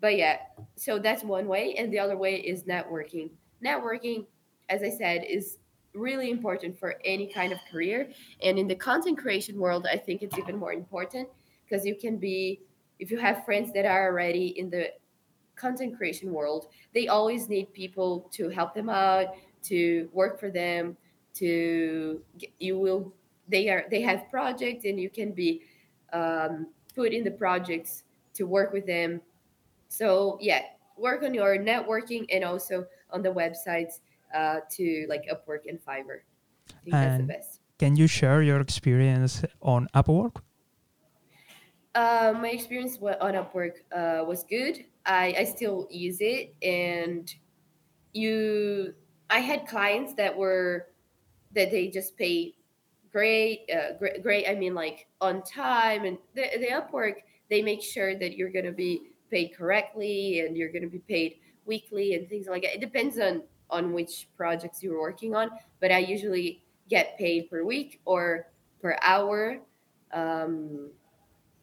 [0.00, 0.38] But yeah,
[0.76, 1.74] so that's one way.
[1.74, 3.30] And the other way is networking.
[3.64, 4.26] Networking,
[4.68, 5.58] as I said, is
[5.94, 8.10] really important for any kind of career.
[8.42, 11.28] And in the content creation world, I think it's even more important
[11.64, 12.60] because you can be
[12.98, 14.92] if you have friends that are already in the
[15.54, 19.28] content creation world they always need people to help them out
[19.62, 20.96] to work for them
[21.34, 22.20] to
[22.58, 23.12] you will
[23.48, 25.62] they are they have projects and you can be
[26.12, 28.04] um, put in the projects
[28.34, 29.20] to work with them.
[29.88, 30.62] So yeah
[30.96, 34.00] work on your networking and also on the websites
[34.34, 36.20] uh, to like upwork and fiverr.
[36.70, 37.60] I think and that's the best.
[37.78, 40.36] can you share your experience on upwork?
[41.94, 44.84] Uh, my experience on Upwork uh, was good.
[45.06, 47.34] I, I still use it, and
[48.12, 48.92] you,
[49.30, 50.88] I had clients that were
[51.54, 52.52] that they just pay
[53.16, 54.46] great, uh, great, great.
[54.46, 57.14] I mean, like on time, and the, the Upwork
[57.48, 60.98] they make sure that you're going to be paid correctly and you're going to be
[60.98, 62.74] paid weekly and things like that.
[62.74, 65.48] It depends on on which projects you're working on,
[65.80, 68.48] but I usually get paid per week or
[68.82, 69.60] per hour
[70.12, 70.90] um,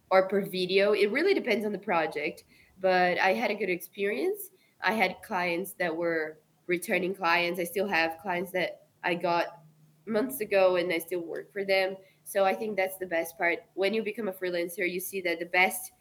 [0.09, 0.93] or per video.
[0.93, 2.45] It really depends on the project,
[2.81, 4.49] but I had a good experience.
[4.81, 7.59] I had clients that were returning clients.
[7.59, 9.62] I still have clients that I got
[10.05, 11.95] months ago and I still work for them.
[12.23, 13.59] So I think that's the best part.
[13.73, 15.91] When you become a freelancer, you see that the best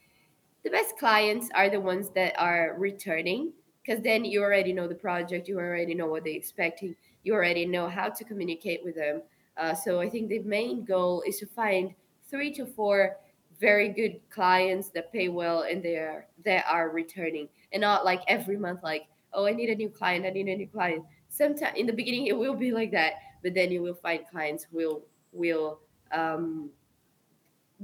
[0.65, 3.53] the best clients are the ones that are returning
[3.85, 7.67] because then you already know the project, you already know what they're expecting, you already
[7.67, 9.23] know how to communicate with them.
[9.57, 11.93] Uh, so I think the main goal is to find
[12.31, 13.17] three to four
[13.61, 18.21] very good clients that pay well and they are they are returning and not like
[18.27, 21.77] every month like oh i need a new client i need a new client sometimes
[21.77, 23.13] in the beginning it will be like that
[23.43, 25.03] but then you will find clients will
[25.33, 25.81] will
[26.13, 26.71] um,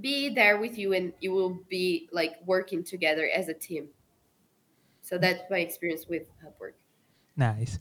[0.01, 3.89] be there with you and you will be like working together as a team.
[5.03, 6.75] So that's my experience with upwork.
[7.37, 7.79] Nice.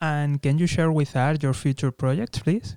[0.00, 2.76] And can you share with us your future projects please?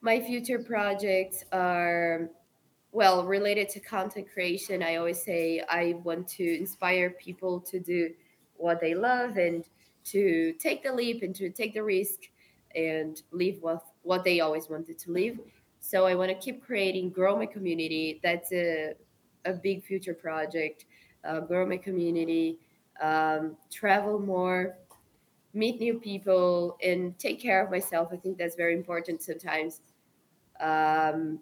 [0.00, 2.30] My future projects are
[2.92, 4.82] well related to content creation.
[4.82, 8.10] I always say i want to inspire people to do
[8.56, 9.64] what they love and
[10.04, 12.20] to take the leap and to take the risk
[12.74, 15.38] and live what what they always wanted to live
[15.80, 18.20] so i want to keep creating grow my community.
[18.22, 18.94] That's a,
[19.44, 20.84] a big future project.
[21.24, 22.58] Uh, grow my community
[23.00, 24.76] um, travel more
[25.52, 28.10] meet new people and take care of myself.
[28.12, 29.80] I think that's very important sometimes.
[30.60, 31.40] Um,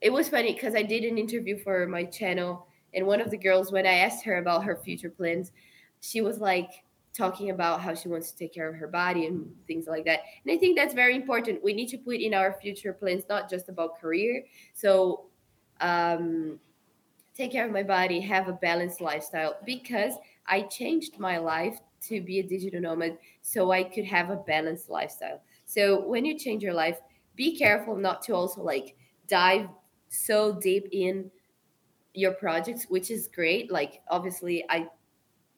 [0.00, 3.36] it was funny because I did an interview for my channel, and one of the
[3.36, 5.52] girls, when I asked her about her future plans,
[6.00, 6.84] she was like
[7.16, 10.20] talking about how she wants to take care of her body and things like that.
[10.44, 11.62] And I think that's very important.
[11.62, 14.44] We need to put in our future plans not just about career.
[14.72, 15.26] So,
[15.80, 16.58] um,
[17.34, 20.14] take care of my body, have a balanced lifestyle because
[20.46, 24.90] I changed my life to be a digital nomad so I could have a balanced
[24.90, 25.40] lifestyle.
[25.64, 26.98] So when you change your life,
[27.36, 28.96] be careful not to also like
[29.28, 29.68] dive
[30.08, 31.30] so deep in
[32.14, 33.72] your projects, which is great.
[33.72, 34.88] Like obviously, I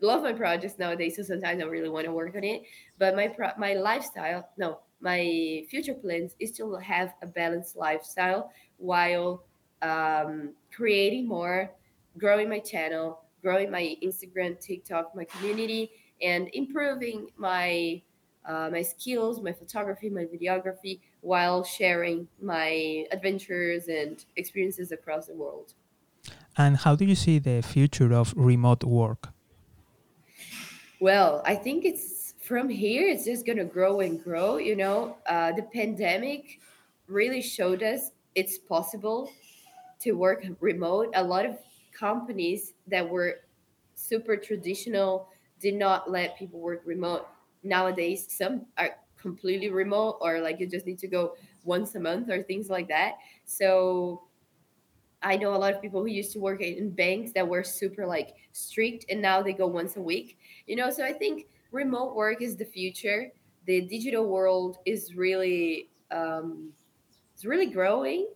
[0.04, 2.62] love my projects nowadays, so sometimes I really want to work on it.
[2.98, 8.52] But my pro- my lifestyle, no, my future plans is to have a balanced lifestyle
[8.78, 9.44] while
[9.82, 11.70] um, creating more,
[12.18, 15.90] growing my channel, growing my Instagram, TikTok, my community,
[16.22, 18.02] and improving my
[18.46, 25.34] uh, my skills, my photography, my videography, while sharing my adventures and experiences across the
[25.34, 25.72] world.
[26.56, 29.33] And how do you see the future of remote work?
[31.04, 34.56] Well, I think it's from here, it's just going to grow and grow.
[34.56, 36.60] You know, uh, the pandemic
[37.08, 39.30] really showed us it's possible
[40.00, 41.10] to work remote.
[41.14, 41.58] A lot of
[41.92, 43.40] companies that were
[43.94, 45.28] super traditional
[45.60, 47.28] did not let people work remote
[47.62, 52.30] nowadays some are completely remote or like you just need to go once a month
[52.30, 53.14] or things like that
[53.46, 54.22] so
[55.22, 58.06] i know a lot of people who used to work in banks that were super
[58.06, 62.14] like strict and now they go once a week you know so i think remote
[62.14, 63.30] work is the future
[63.66, 66.68] the digital world is really um,
[67.34, 68.28] it's really growing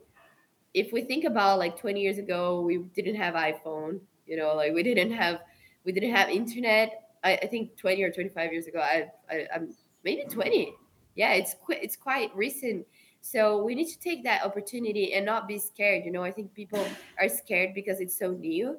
[0.75, 4.73] if we think about like 20 years ago we didn't have iphone you know like
[4.73, 5.41] we didn't have
[5.85, 8.81] we didn't have internet I, I think 20 or 25 years ago.
[8.81, 10.75] I, I am maybe 20.
[11.15, 12.87] Yeah, it's quite it's quite recent.
[13.21, 16.05] So we need to take that opportunity and not be scared.
[16.05, 16.85] You know, I think people
[17.21, 18.79] are scared because it's so new.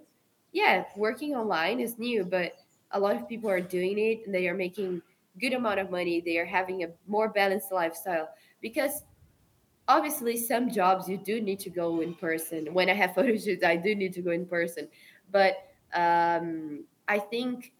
[0.54, 2.54] Yeah, working online is new, but
[2.92, 5.02] a lot of people are doing it and they are making
[5.40, 6.22] good amount of money.
[6.22, 8.30] They are having a more balanced lifestyle
[8.62, 9.04] because
[9.88, 12.74] obviously some jobs you do need to go in person.
[12.74, 14.88] When I have photo shoots, I do need to go in person.
[15.32, 15.58] But
[15.94, 17.74] um, I think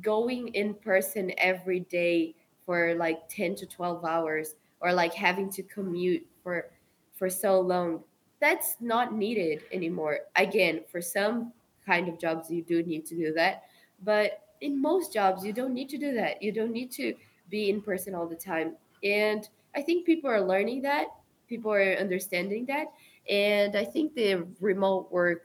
[0.00, 5.62] going in person every day for like 10 to 12 hours or like having to
[5.62, 6.70] commute for
[7.12, 8.02] for so long
[8.40, 11.52] that's not needed anymore again for some
[11.84, 13.64] kind of jobs you do need to do that
[14.02, 17.14] but in most jobs you don't need to do that you don't need to
[17.50, 21.06] be in person all the time and i think people are learning that
[21.48, 22.86] people are understanding that
[23.28, 25.42] and i think the remote work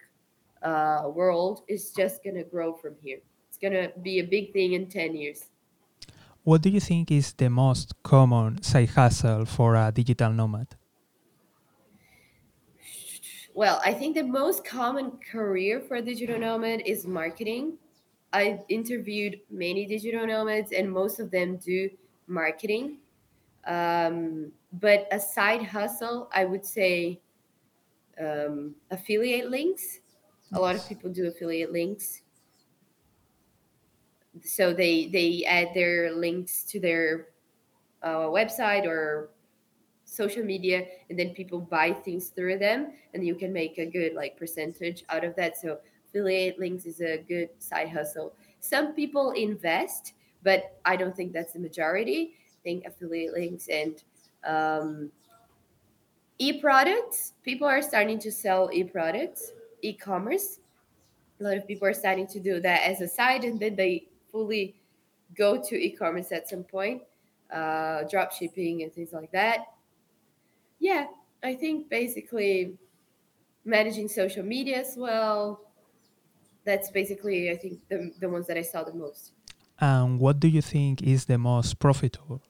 [0.64, 3.20] uh, world is just going to grow from here
[3.58, 5.46] it's going to be a big thing in 10 years.
[6.44, 10.68] What do you think is the most common side hustle for a digital nomad?
[13.56, 17.80] Well, I think the most common career for a digital nomad is marketing.
[18.34, 21.90] I interviewed many digital nomads, and most of them do
[22.28, 22.98] marketing.
[23.66, 27.20] Um, but a side hustle, I would say
[28.20, 30.00] um, affiliate links.
[30.54, 32.22] A lot of people do affiliate links
[34.44, 37.30] so they they add their links to their
[38.04, 39.30] uh, website or
[40.06, 44.14] social media and then people buy things through them and you can make a good
[44.14, 45.78] like percentage out of that so
[46.10, 48.34] affiliate links is a good side hustle.
[48.60, 52.34] Some people invest but i don't think that's the majority.
[52.36, 54.02] I think affiliate links and
[54.44, 55.12] um,
[56.40, 59.52] e-products people are starting to sell e-products
[59.82, 60.60] e-commerce.
[61.40, 64.08] A lot of people are starting to do that as a side and then they
[64.32, 64.76] fully
[65.36, 67.04] go to e-commerce at some point
[67.52, 69.66] uh, drop shipping and things like that.
[70.80, 71.08] Yeah
[71.44, 72.74] i think basically
[73.64, 75.62] managing social media as well
[76.68, 79.32] that's basically i think the, the ones that i saw the most.
[79.80, 82.42] And what do you think is the most profitable?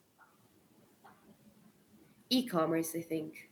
[2.29, 3.49] E-commerce i think.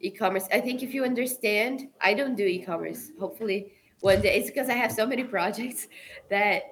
[0.00, 4.36] E-commerce i think if you understand i don't do e-commerce hopefully one day.
[4.38, 5.86] It's because i have so many projects
[6.34, 6.62] that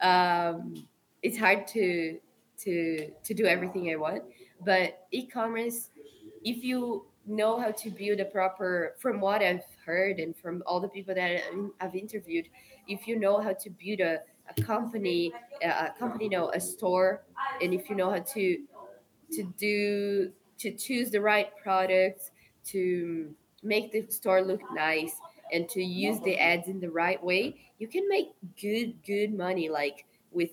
[0.00, 0.74] um,
[1.22, 2.18] it's hard to
[2.64, 4.22] to to do everything i want.
[4.64, 5.90] But e-commerce
[6.44, 10.80] if you know how to build a proper from what i've heard and from all
[10.80, 11.40] the people that
[11.80, 12.48] i've interviewed
[12.88, 14.18] if you know how to build a,
[14.48, 17.22] a company a company no a store
[17.60, 18.58] and if you know how to
[19.30, 22.30] to do to choose the right products
[22.64, 25.16] to make the store look nice
[25.52, 28.28] and to use the ads in the right way you can make
[28.60, 30.50] good good money like with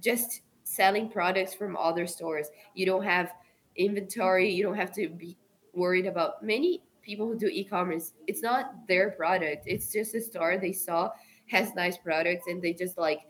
[0.00, 2.48] just selling products from other stores.
[2.74, 3.32] You don't have
[3.76, 4.50] inventory.
[4.50, 5.36] You don't have to be
[5.74, 9.64] worried about many people who do e-commerce it's not their product.
[9.66, 11.10] It's just a store they saw
[11.46, 13.20] has nice products and they just like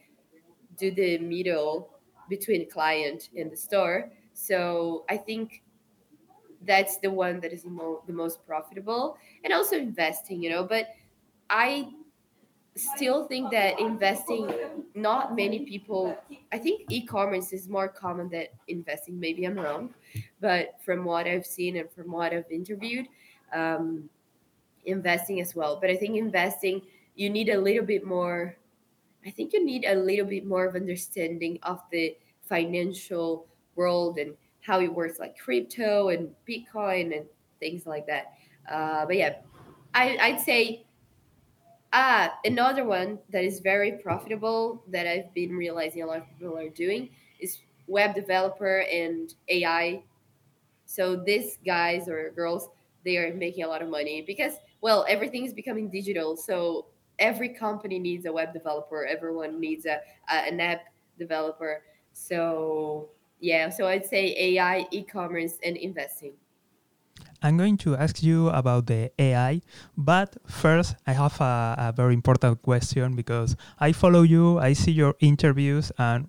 [0.77, 1.89] do the middle
[2.29, 4.11] between client and the store.
[4.35, 5.63] So i think
[6.63, 10.63] that's the one that is the, mo- the most profitable and also investing you know
[10.63, 10.89] but
[11.49, 11.89] i
[12.77, 14.47] still think that investing
[14.95, 16.17] not many people
[16.53, 19.93] i think e-commerce is more common than investing maybe i'm wrong
[20.41, 23.07] but from what i've seen and from what i've interviewed
[23.53, 24.09] um,
[24.85, 26.81] investing as well but i think investing
[27.15, 28.57] you need a little bit more
[29.27, 33.47] i think you need a little bit more of understanding of the financial
[33.77, 37.27] world and how it works like crypto and bitcoin and
[37.61, 38.33] things like that
[38.71, 39.35] uh, but yeah
[39.95, 40.85] I, i'd say
[41.93, 46.57] Ah, another one that is very profitable that I've been realizing a lot of people
[46.57, 50.05] are doing is web developer and AI.
[50.87, 52.69] So these guys or girls,
[53.05, 56.37] they are making a lot of money because well, everything is becoming digital.
[56.37, 56.87] So
[57.19, 59.05] every company needs a web developer.
[59.05, 60.85] Everyone needs a, a an app
[61.19, 61.83] developer.
[62.13, 66.33] So yeah, so I'd say AI, e-commerce, and investing.
[67.43, 69.63] I'm going to ask you about the AI,
[69.97, 74.93] but first I have a, a, very important question because I follow you, I see
[74.93, 76.29] your interviews, and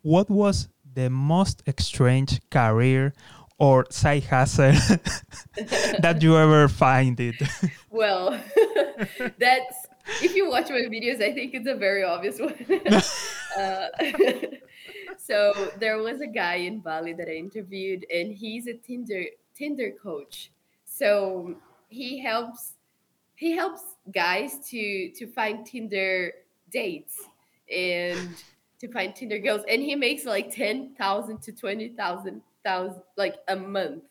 [0.00, 3.12] what was the most strange career
[3.58, 4.72] or side hustle
[6.00, 7.36] that you ever find it?
[7.90, 8.38] Well,
[9.38, 9.86] that's
[10.22, 12.54] if you watch my videos, I think it's a very obvious one.
[13.58, 13.88] uh,
[15.16, 19.92] so there was a guy in Bali that I interviewed, and he's a Tinder Tinder
[20.02, 20.52] coach.
[20.84, 21.56] So
[21.88, 22.74] he helps
[23.34, 23.82] he helps
[24.12, 26.32] guys to to find Tinder
[26.70, 27.16] dates
[27.74, 28.36] and
[28.80, 33.36] to find Tinder girls, and he makes like ten thousand to twenty thousand thousand like
[33.48, 34.04] a month.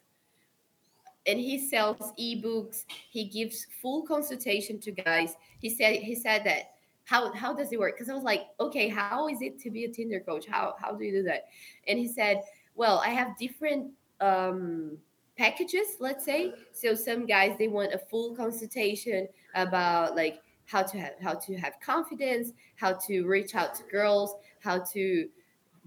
[1.25, 2.85] And he sells ebooks.
[3.09, 5.35] He gives full consultation to guys.
[5.59, 6.71] He said he said that
[7.05, 7.95] how how does it work?
[7.95, 10.45] Because I was like, okay, how is it to be a Tinder coach?
[10.47, 11.47] How how do you do that?
[11.87, 12.43] And he said,
[12.75, 14.97] well, I have different um
[15.37, 20.97] packages let's say so some guys they want a full consultation about like how to
[20.97, 25.29] have how to have confidence how to reach out to girls how to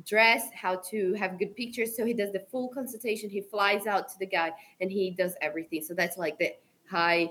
[0.07, 1.97] dress how to have good pictures.
[1.97, 3.31] So he does the full consultation.
[3.31, 5.83] He flies out to the guy and he does everything.
[5.83, 6.55] So that's like the
[6.89, 7.31] high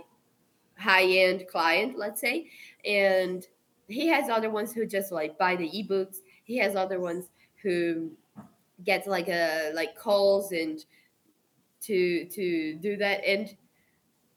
[0.77, 2.47] high end client let's say.
[2.85, 3.45] And
[3.87, 6.17] he has other ones who just like buy the ebooks.
[6.43, 7.25] He has other ones
[7.61, 8.11] who
[8.85, 10.83] get like a like calls and
[11.81, 13.25] to to do that.
[13.25, 13.55] And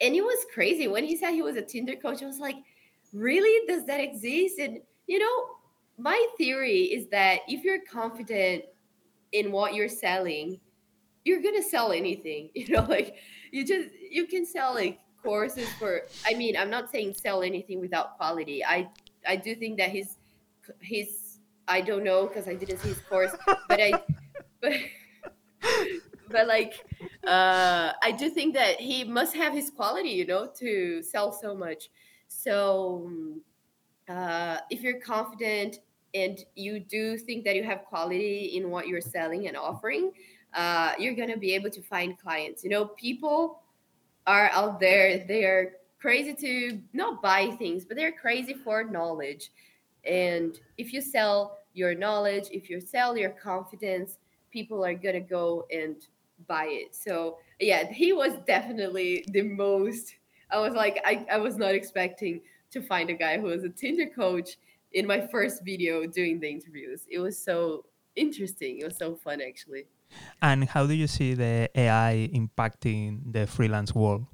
[0.01, 0.89] and it was crazy.
[0.89, 2.57] When he said he was a tinder coach i was like
[3.13, 3.67] really?
[3.67, 4.59] Does that exist?
[4.59, 5.45] And you know
[5.99, 8.65] my theory is that if you're confident
[9.33, 10.61] in what you're selling
[11.25, 13.17] you're gonna sell anything you know like
[13.51, 17.81] you just you can sell like courses for i mean i'm not saying sell anything
[17.81, 18.65] without quality.
[18.65, 18.89] I
[19.27, 20.17] i do think that his
[20.81, 21.39] his
[21.69, 23.35] i don't know because i didn't see his course
[23.69, 23.93] but i
[24.61, 24.73] but
[26.29, 26.75] but like
[27.25, 31.55] uh i do think that he must have his quality you know to sell so
[31.55, 31.89] much.
[32.29, 33.11] So
[34.09, 35.79] uh if you're confident
[36.15, 40.13] and you do think that you have quality in what you're selling and offering
[40.55, 42.63] uh, you're gonna be able to find clients.
[42.63, 43.63] You know, people
[44.27, 49.51] are out there; they're crazy to not buy things, but they're crazy for knowledge.
[50.05, 54.19] And if you sell your knowledge, if you sell your confidence,
[54.51, 55.97] people are gonna go and
[56.47, 56.95] buy it.
[56.95, 60.17] So yeah, he was definitely the most.
[60.51, 62.43] I was like, I, I was not expecting
[62.73, 64.57] to find a guy who was a Tinder coach
[64.93, 67.07] in my first video doing the interviews.
[67.11, 68.79] It was so interesting.
[68.79, 69.87] It was so fun actually.
[70.41, 74.27] And how do you see the AI impacting the freelance world?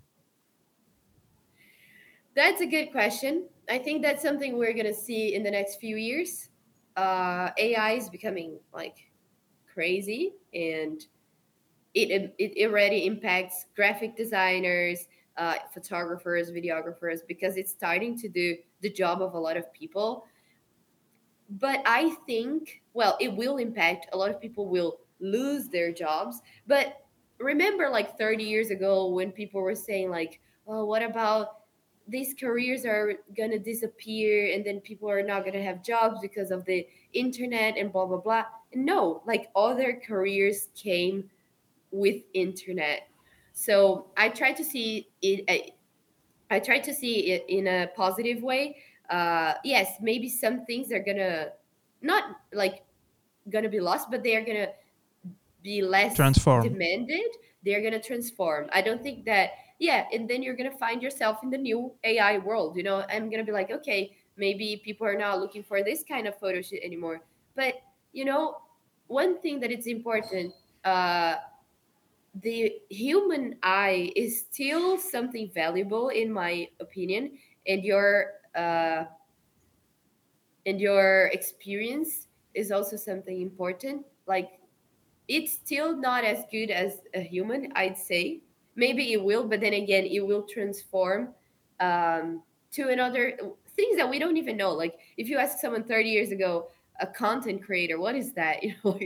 [2.34, 3.48] That's a good question.
[3.68, 6.50] I think that's something we're gonna see in the next few years.
[6.96, 9.10] Uh, AI is becoming like
[9.72, 11.04] crazy, and
[11.94, 15.08] it it already impacts graphic designers,
[15.38, 20.24] uh, photographers, videographers, because it's starting to do the job of a lot of people.
[21.48, 26.42] But I think, well, it will impact a lot of people will lose their jobs.
[26.66, 26.96] But
[27.38, 31.58] remember, like 30 years ago, when people were saying, like, well, what about
[32.06, 36.18] these careers are going to disappear and then people are not going to have jobs
[36.20, 38.44] because of the internet and blah, blah, blah.
[38.74, 41.30] No, like other careers came
[41.90, 43.08] with internet.
[43.58, 45.44] So I try to see it.
[45.48, 45.72] I,
[46.48, 48.76] I try to see it in a positive way.
[49.10, 51.48] Uh, yes, maybe some things are gonna
[52.00, 52.84] not like
[53.50, 54.68] gonna be lost, but they are gonna
[55.64, 57.34] be less transform demanded.
[57.64, 58.68] They're gonna transform.
[58.72, 59.50] I don't think that
[59.80, 62.76] yeah, and then you're gonna find yourself in the new AI world.
[62.76, 66.28] You know, I'm gonna be like, okay, maybe people are not looking for this kind
[66.28, 67.22] of photo shoot anymore.
[67.56, 67.74] But
[68.12, 68.62] you know,
[69.08, 70.54] one thing that it's important,
[70.84, 71.38] uh,
[72.42, 79.04] the human eye is still something valuable in my opinion, and your uh,
[80.66, 84.04] and your experience is also something important.
[84.26, 84.58] Like
[85.28, 88.40] it's still not as good as a human, I'd say
[88.78, 91.34] maybe it will but then again it will transform
[91.80, 93.36] um, to another
[93.76, 96.68] things that we don't even know like if you ask someone 30 years ago
[97.00, 98.62] a content creator what is that?
[98.62, 98.98] You know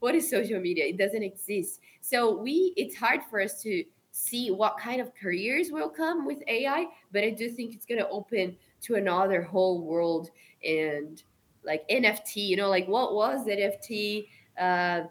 [0.00, 0.86] what is social media?
[0.86, 1.80] It doesn't exist.
[2.00, 6.38] So we it's hard for us to see what kind of careers will come with
[6.48, 10.30] ai but i do think it's going to open to another whole world
[10.64, 11.22] and
[11.64, 14.26] like nft you know like what was nft
[14.58, 15.02] uh,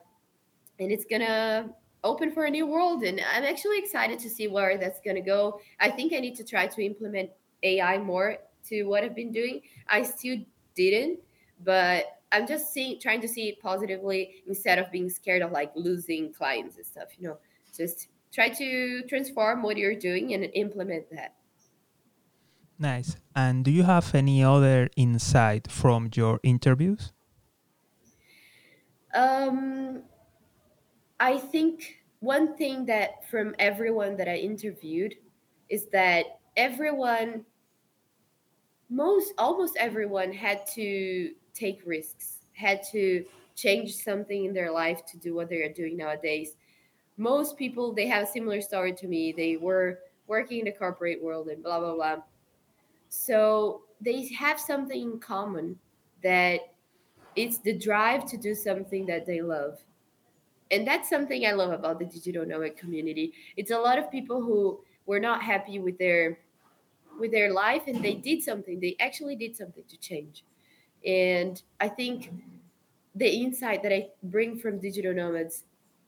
[0.80, 1.70] and it's gonna
[2.04, 5.22] open for a new world and i'm actually excited to see where that's going to
[5.22, 5.60] go.
[5.80, 7.30] I think i need to try to implement
[7.64, 8.38] ai more
[8.68, 9.62] to what i've been doing.
[9.88, 10.38] I still
[10.76, 11.20] didn't
[11.64, 15.72] but i'm just seeing trying to see it positively instead of being scared of like
[15.76, 17.38] losing clients and stuff you know?
[17.76, 21.36] Just try to transform what you're doing and implement that.
[22.78, 23.18] Nice.
[23.36, 27.12] And do you have any other insight from your interviews?
[29.14, 30.04] Um
[31.20, 35.16] I think one thing that from everyone that I interviewed
[35.70, 37.46] is that everyone,
[38.90, 45.18] most almost everyone had to take risks, had to change something in their life to
[45.18, 46.56] do what they are doing nowadays.
[47.18, 49.32] Most people they have a similar story to me.
[49.32, 52.18] They were working in the corporate world and blah blah blah.
[53.10, 55.78] So they have something in common
[56.24, 56.62] that
[57.36, 59.80] it's the drive to do something that they love
[60.72, 63.34] and that's something I love about the digital nomad community.
[63.58, 66.40] It's a lot of people who were not happy with their
[67.20, 68.80] with their life and they did something.
[68.80, 70.44] They actually did something to change.
[71.06, 72.32] And I think
[73.16, 75.64] the insight that I bring from digital nomads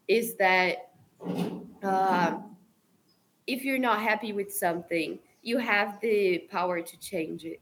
[0.08, 0.92] is that
[1.84, 2.38] uh,
[3.48, 7.62] if you're not happy with something, you have the power to change it.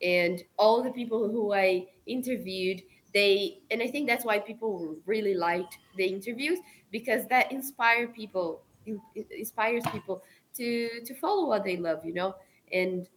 [0.00, 2.82] And all the people who I interviewed,
[3.14, 6.58] they and i think that's why people really liked the interviews
[6.90, 8.62] because that inspire people
[9.30, 10.22] inspires people
[10.54, 12.34] to to follow what they love you know
[12.72, 13.08] and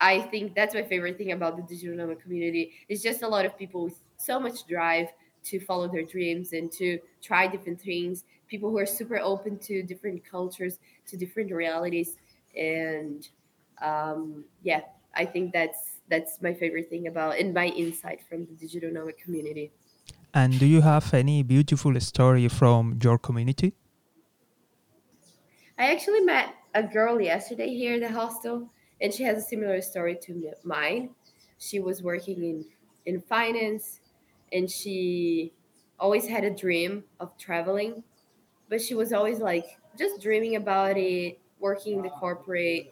[0.00, 3.44] i think that's my favorite thing about the digital nomad community it's just a lot
[3.44, 5.08] of people with so much drive
[5.42, 9.82] to follow their dreams and to try different things people who are super open to
[9.82, 12.16] different cultures to different realities
[12.56, 13.28] and
[13.82, 14.80] um, yeah
[15.14, 19.16] i think that's that's my favorite thing about and my insight from the digital nomad
[19.16, 19.70] community.
[20.34, 23.72] And do you have any beautiful story from your community?
[25.78, 28.68] I actually met a girl yesterday here in the hostel,
[29.00, 31.10] and she has a similar story to mine.
[31.58, 32.64] She was working in
[33.06, 34.00] in finance,
[34.52, 35.52] and she
[35.98, 38.02] always had a dream of traveling,
[38.68, 39.66] but she was always like
[39.98, 42.90] just dreaming about it, working in the corporate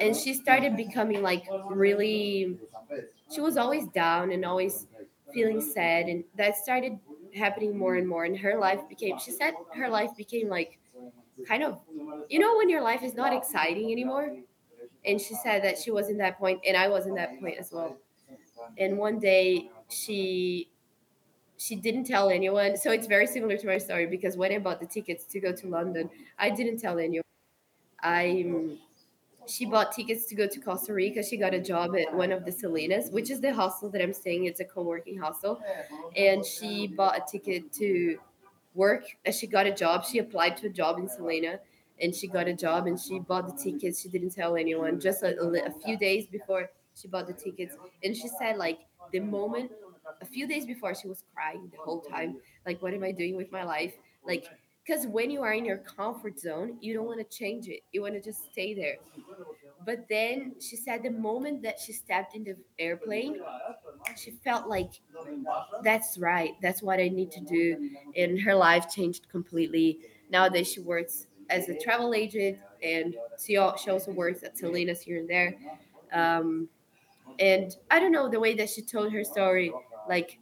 [0.00, 2.58] and she started becoming like really
[3.32, 4.86] she was always down and always
[5.32, 6.98] feeling sad and that started
[7.34, 10.78] happening more and more and her life became she said her life became like
[11.46, 11.80] kind of
[12.28, 14.36] you know when your life is not exciting anymore
[15.06, 17.56] and she said that she was in that point and i was in that point
[17.58, 17.96] as well
[18.78, 20.68] and one day she
[21.58, 24.80] she didn't tell anyone so it's very similar to my story because when i bought
[24.80, 27.22] the tickets to go to london i didn't tell anyone
[28.02, 28.76] i
[29.48, 31.22] she bought tickets to go to Costa Rica.
[31.22, 34.12] She got a job at one of the Selinas, which is the hostel that I'm
[34.12, 34.46] staying.
[34.46, 35.62] It's a co-working hostel,
[36.16, 38.18] and she bought a ticket to
[38.74, 39.04] work.
[39.24, 41.60] As she got a job, she applied to a job in Selina,
[42.00, 42.86] and she got a job.
[42.86, 44.02] And she bought the tickets.
[44.02, 45.00] She didn't tell anyone.
[45.00, 48.78] Just a, a, few days before she bought the tickets, and she said like
[49.12, 49.70] the moment,
[50.20, 52.36] a few days before, she was crying the whole time.
[52.64, 53.94] Like, what am I doing with my life?
[54.26, 54.46] Like
[54.86, 58.02] because when you are in your comfort zone you don't want to change it you
[58.02, 58.96] want to just stay there
[59.84, 63.40] but then she said the moment that she stepped in the airplane
[64.16, 65.00] she felt like
[65.82, 69.98] that's right that's what i need to do and her life changed completely
[70.30, 75.28] nowadays she works as a travel agent and she also works at Selina's here and
[75.28, 75.56] there.
[76.12, 76.68] Um,
[77.40, 79.72] and i don't know the way that she told her story
[80.08, 80.38] like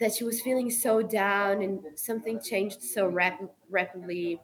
[0.00, 4.40] that she was feeling so down and something changed so rap- rapidly.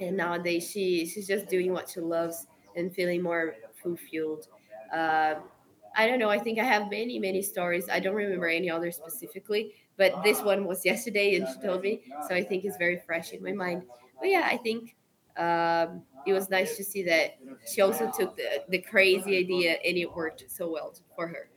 [0.00, 4.48] And nowadays she she's just doing what she loves and feeling more fulfilled.
[4.92, 5.34] Uh,
[5.94, 7.86] i don't know i think i have many many stories.
[7.90, 12.00] I don't remember any other specifically but this one was yesterday and she told me.
[12.26, 13.82] So i think it's very fresh in my mind
[14.22, 14.94] but yeah i think
[15.36, 19.96] um, it was nice to see that she also took the, the crazy idea and
[19.96, 21.48] it worked so well for her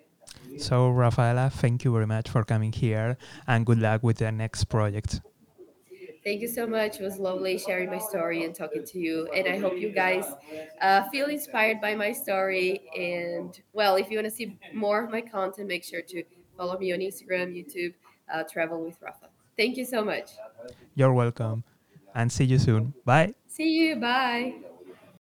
[0.58, 4.66] so, Rafaela, thank you very much for coming here and good luck with the next
[4.66, 5.22] project.
[6.24, 7.00] Thank you so much.
[7.00, 9.28] It was lovely sharing my story and talking to you.
[9.36, 10.26] And I hope you guys
[10.82, 12.82] uh, feel inspired by my story.
[12.98, 16.24] And well, if you want to see more of my content, make sure to
[16.58, 17.94] follow me on Instagram, YouTube,
[18.34, 19.28] uh, Travel with Rafa.
[19.56, 20.32] Thank you so much.
[20.96, 21.64] You're welcome.
[22.16, 22.96] And see you soon.
[23.06, 23.36] Bye.
[23.48, 23.96] See you.
[23.96, 24.56] Bye.